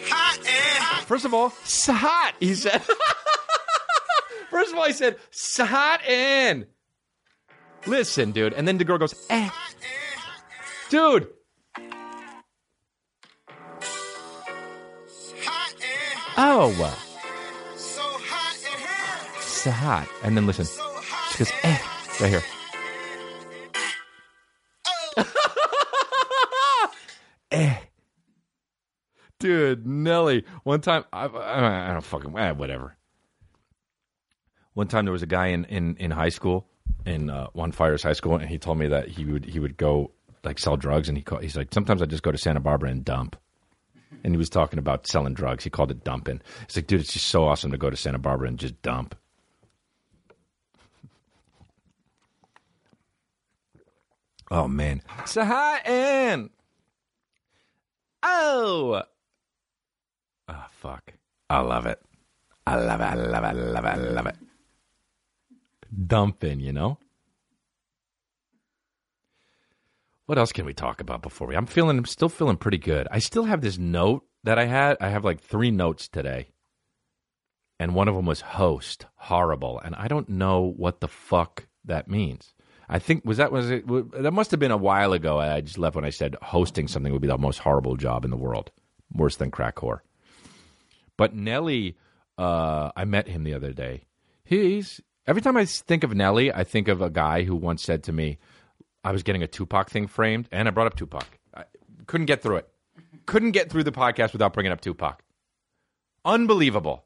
[0.06, 2.82] hot and First of all, sahat, he said.
[4.50, 6.66] First of all, he said sahat in.
[7.86, 9.50] Listen, dude, and then the girl goes eh.
[10.88, 11.28] Dude,
[16.36, 16.72] oh,
[19.40, 20.66] so hot and then listen.
[21.30, 21.78] She goes eh
[22.20, 22.42] right here.
[27.50, 27.76] eh.
[29.38, 30.44] Dude, Nelly.
[30.64, 32.96] One time, I, I, I don't fucking eh, whatever.
[34.74, 36.68] One time there was a guy in in, in high school
[37.06, 39.76] in uh, One Fires High School, and he told me that he would he would
[39.76, 40.10] go
[40.42, 42.90] like sell drugs, and he called, he's like sometimes I just go to Santa Barbara
[42.90, 43.36] and dump.
[44.22, 45.64] And he was talking about selling drugs.
[45.64, 46.40] He called it dumping.
[46.66, 49.16] He's like, dude, it's just so awesome to go to Santa Barbara and just dump.
[54.50, 55.02] Oh man.
[55.36, 56.50] Ann.
[58.22, 59.02] Oh.
[60.48, 61.12] Oh fuck.
[61.50, 62.00] I love it.
[62.66, 63.04] I love it.
[63.04, 63.46] I love it.
[63.46, 63.88] I love it.
[63.88, 64.36] I love it.
[66.06, 66.98] Dumping, you know?
[70.26, 71.54] What else can we talk about before we?
[71.54, 73.06] I'm feeling, I'm still feeling pretty good.
[73.10, 74.96] I still have this note that I had.
[75.00, 76.48] I have like three notes today.
[77.78, 79.80] And one of them was host, horrible.
[79.84, 82.54] And I don't know what the fuck that means.
[82.88, 85.38] I think, was that, was it, that must have been a while ago.
[85.38, 88.30] I just left when I said hosting something would be the most horrible job in
[88.30, 88.70] the world.
[89.12, 90.00] Worse than crack whore.
[91.16, 91.96] But Nelly,
[92.38, 94.04] uh, I met him the other day.
[94.44, 98.04] He's every time I think of Nelly, I think of a guy who once said
[98.04, 98.38] to me,
[99.02, 101.26] I was getting a Tupac thing framed, and I brought up Tupac.
[101.54, 101.64] I
[102.06, 102.68] couldn't get through it.
[103.26, 105.22] Couldn't get through the podcast without bringing up Tupac.
[106.24, 107.04] Unbelievable.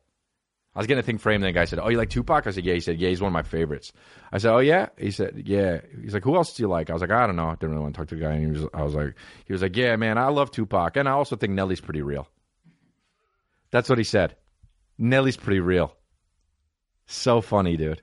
[0.74, 2.50] I was getting a thing framed, and the guy said, "Oh, you like Tupac?" I
[2.50, 3.92] said, "Yeah." He said, "Yeah, he's one of my favorites."
[4.30, 6.92] I said, "Oh yeah." He said, "Yeah." He's like, "Who else do you like?" I
[6.92, 8.32] was like, "I don't know." I didn't really want to talk to the guy.
[8.34, 9.14] And he was, I was like,
[9.44, 12.28] "He was like, yeah, man, I love Tupac, and I also think Nelly's pretty real."
[13.72, 14.36] That's what he said.
[14.98, 15.96] Nelly's pretty real.
[17.06, 18.02] So funny, dude.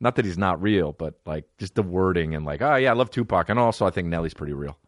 [0.00, 2.94] Not that he's not real, but like just the wording and like, oh yeah, I
[2.94, 4.78] love Tupac, and also I think Nelly's pretty real.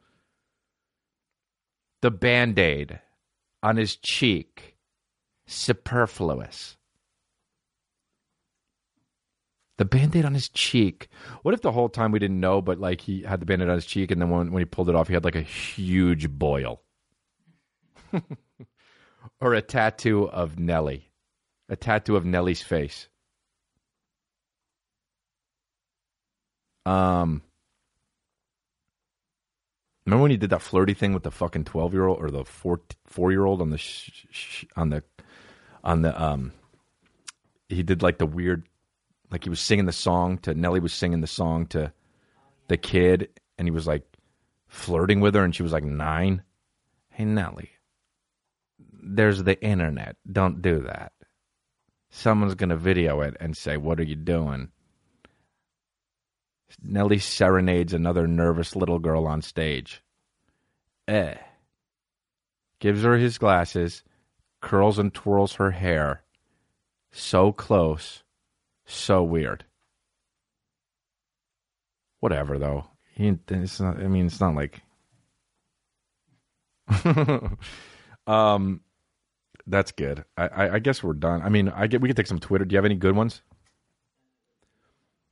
[2.03, 3.01] The band aid
[3.63, 4.77] on his cheek,
[5.47, 6.77] superfluous.
[9.79, 11.09] The band aid on his cheek.
[11.43, 13.69] What if the whole time we didn't know, but like he had the band aid
[13.69, 15.41] on his cheek, and then when, when he pulled it off, he had like a
[15.41, 16.83] huge boil?
[19.41, 21.11] or a tattoo of Nelly,
[21.69, 23.09] a tattoo of Nelly's face.
[26.89, 27.43] Um,
[30.09, 32.43] Remember when he did that flirty thing with the fucking twelve year old or the
[32.43, 35.03] four four year old on the sh- sh- on the
[35.84, 36.53] on the um
[37.68, 38.66] he did like the weird
[39.30, 41.93] like he was singing the song to Nelly was singing the song to
[42.68, 43.28] the kid
[43.59, 44.03] and he was like
[44.66, 46.43] flirting with her and she was like nine.
[47.11, 47.68] Hey Nelly,
[49.03, 50.16] there's the internet.
[50.32, 51.12] Don't do that.
[52.09, 54.70] Someone's gonna video it and say, "What are you doing?"
[56.83, 60.03] Nelly serenades another nervous little girl on stage.
[61.07, 61.35] Eh.
[62.81, 64.03] Gives her his glasses,
[64.61, 66.23] curls and twirls her hair.
[67.11, 68.23] So close,
[68.85, 69.64] so weird.
[72.21, 72.87] Whatever, though.
[73.14, 74.81] He, it's not, I mean, it's not like.
[78.27, 78.81] um,
[79.66, 80.25] that's good.
[80.37, 81.43] I, I, I guess we're done.
[81.43, 82.64] I mean, I get we could take some Twitter.
[82.64, 83.43] Do you have any good ones?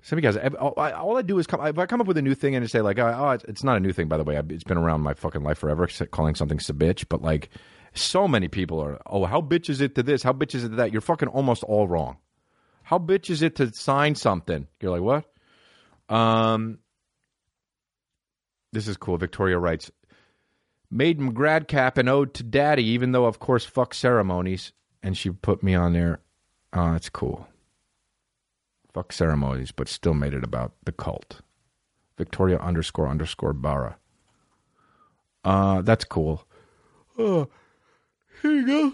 [0.06, 1.66] Some of you guys, all I, all I do is come.
[1.66, 3.64] If I come up with a new thing and I say like, oh, it's- it's
[3.64, 4.40] not a new thing, by the way.
[4.50, 7.06] It's been around my fucking life forever, calling something a bitch.
[7.08, 7.48] But like,
[7.92, 10.22] so many people are, oh, how bitch is it to this?
[10.22, 10.92] How bitch is it to that?
[10.92, 12.18] You're fucking almost all wrong.
[12.84, 14.68] How bitch is it to sign something?
[14.80, 16.14] You're like, what?
[16.14, 16.78] Um,
[18.72, 19.18] this is cool.
[19.18, 19.90] Victoria writes,
[20.88, 24.70] made grad cap an ode to daddy, even though, of course, fuck ceremonies.
[25.02, 26.20] And she put me on there.
[26.72, 27.48] Oh, it's cool.
[28.96, 31.42] Fuck ceremonies, but still made it about the cult.
[32.16, 33.98] Victoria underscore underscore Barra.
[35.44, 36.46] Uh, that's cool.
[37.18, 37.46] Oh,
[38.40, 38.92] here you go.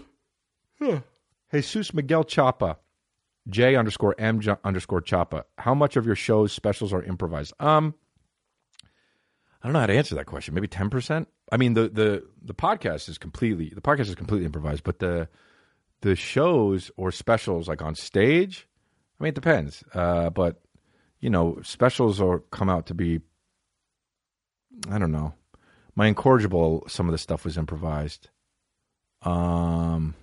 [0.77, 0.99] Huh.
[1.53, 2.79] Jesus Miguel Chapa.
[3.47, 5.45] J underscore M underscore Chapa.
[5.57, 7.53] How much of your shows specials are improvised?
[7.61, 7.95] Um,
[9.61, 10.53] I don't know how to answer that question.
[10.53, 11.29] Maybe ten percent.
[11.49, 15.29] I mean, the the the podcast is completely the podcast is completely improvised, but the
[16.01, 18.67] the shows or specials like on stage,
[19.23, 19.85] Mean, it depends.
[19.93, 20.61] Uh, but
[21.21, 23.21] you know, specials are come out to be.
[24.89, 25.33] I don't know.
[25.95, 28.29] My incorrigible, some of the stuff was improvised.
[29.21, 30.15] Um,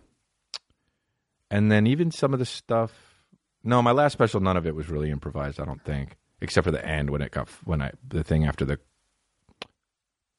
[1.51, 2.93] and then even some of the stuff.
[3.65, 5.61] No, my last special, none of it was really improvised.
[5.61, 8.67] I don't think, except for the end when it got when I the thing after
[8.67, 8.79] the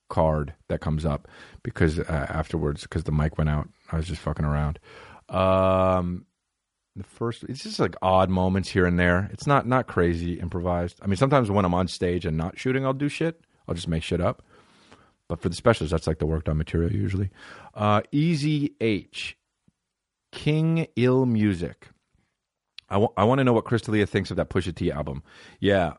[0.08, 1.28] card that comes up
[1.64, 4.78] because uh, afterwards because the mic went out i was just fucking around
[5.30, 6.26] um
[6.96, 11.00] the first it's just like odd moments here and there it's not not crazy improvised
[11.02, 13.88] i mean sometimes when i'm on stage and not shooting i'll do shit i'll just
[13.88, 14.42] make shit up
[15.30, 17.30] but for the specials that's like the worked on material usually
[17.76, 19.38] uh easy h
[20.32, 21.88] king ill music
[22.90, 25.24] I I want to know what Chris D'Elia thinks of that Pusha T album.
[25.62, 25.94] Yeah,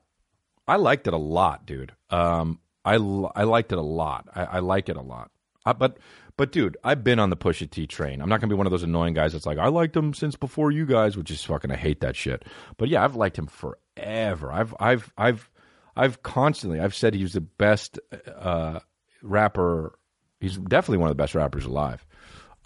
[0.69, 1.93] I liked it a lot, dude.
[2.11, 4.29] Um, I, l- I liked it a lot.
[4.35, 5.31] I, I like it a lot.
[5.65, 5.97] Uh, but
[6.37, 8.21] but dude, I've been on the Pusha T train.
[8.21, 10.37] I'm not gonna be one of those annoying guys that's like I liked him since
[10.37, 12.45] before you guys, which is fucking I hate that shit.
[12.77, 14.53] But yeah, I've liked him forever.
[14.53, 15.51] I've I've I've
[15.97, 17.99] I've constantly I've said he's the best
[18.35, 18.81] uh,
[19.23, 19.99] rapper.
[20.41, 22.05] He's definitely one of the best rappers alive.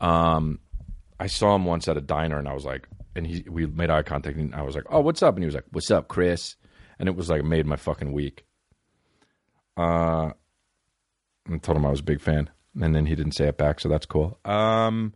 [0.00, 0.60] Um,
[1.18, 3.90] I saw him once at a diner, and I was like, and he we made
[3.90, 6.08] eye contact, and I was like, "Oh, what's up?" And he was like, "What's up,
[6.08, 6.56] Chris?"
[6.98, 8.44] And it was like made my fucking week.
[9.76, 10.30] Uh,
[11.50, 12.50] I told him I was a big fan,
[12.80, 14.38] and then he didn't say it back, so that's cool.
[14.44, 15.14] Um,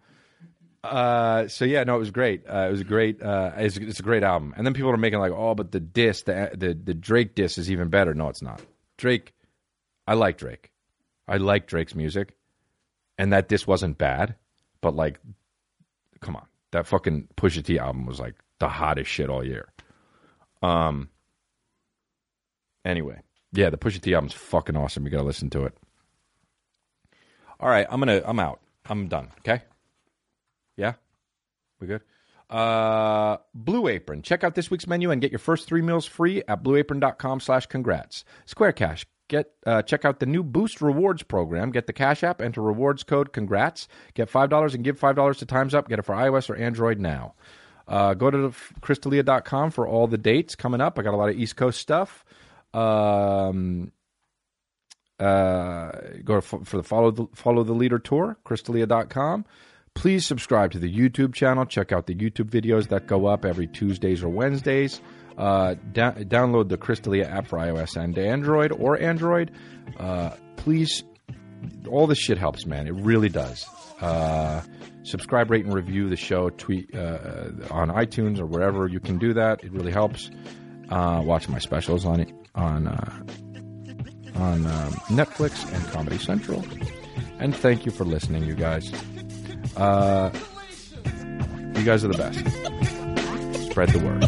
[0.83, 2.45] uh, so yeah, no, it was great.
[2.49, 3.23] Uh, it was a great.
[3.23, 4.55] Uh, it's, it's a great album.
[4.57, 7.59] And then people are making like, oh, but the disc, the the the Drake disc
[7.59, 8.15] is even better.
[8.15, 8.63] No, it's not.
[8.97, 9.35] Drake,
[10.07, 10.71] I like Drake.
[11.29, 12.35] I like Drake's music,
[13.19, 14.37] and that disc wasn't bad.
[14.81, 15.21] But like,
[16.21, 19.69] come on, that fucking Pusha T album was like the hottest shit all year.
[20.63, 21.11] Um.
[22.83, 23.21] Anyway,
[23.53, 25.05] yeah, the Pusha T album's fucking awesome.
[25.05, 25.77] You gotta listen to it.
[27.61, 28.23] All right, I'm gonna.
[28.25, 28.61] I'm out.
[28.87, 29.29] I'm done.
[29.41, 29.63] Okay.
[30.77, 30.95] Yeah,
[31.79, 32.01] we good.
[32.49, 34.23] Uh, Blue Apron.
[34.23, 37.67] Check out this week's menu and get your first three meals free at blueapron.com slash
[37.67, 38.25] congrats.
[38.47, 39.07] Square Cash.
[39.29, 41.71] Get uh, check out the new Boost Rewards program.
[41.71, 43.87] Get the Cash App, enter rewards code congrats.
[44.15, 45.89] Get five dollars and give five dollars to Times Up.
[45.89, 47.35] Get it for iOS or Android now.
[47.87, 50.99] Uh, go to chrisdelia.com for all the dates coming up.
[50.99, 52.25] I got a lot of East Coast stuff.
[52.73, 53.93] Um,
[55.21, 55.93] uh,
[56.25, 59.45] go for, for the follow the follow the leader tour chrisdelia.com
[59.95, 61.67] please subscribe to the youtube channel.
[61.67, 65.01] Check out the youtube videos that go up every tuesdays or wednesdays.
[65.37, 69.51] Uh, da- download the crystalia app for ios and android or android.
[69.99, 71.05] Uh, please
[71.89, 72.87] all this shit helps man.
[72.87, 73.67] It really does.
[74.01, 74.63] Uh,
[75.03, 76.51] subscribe rate and review the show.
[76.51, 79.63] Tweet uh, on itunes or wherever you can do that.
[79.63, 80.31] It really helps.
[80.89, 83.23] Uh, watch my specials on it on uh,
[84.37, 86.65] on um, Netflix and Comedy Central.
[87.39, 88.93] And thank you for listening, you guys.
[89.77, 90.31] Uh,
[91.75, 92.39] you guys are the best.
[93.71, 94.23] Spread the word.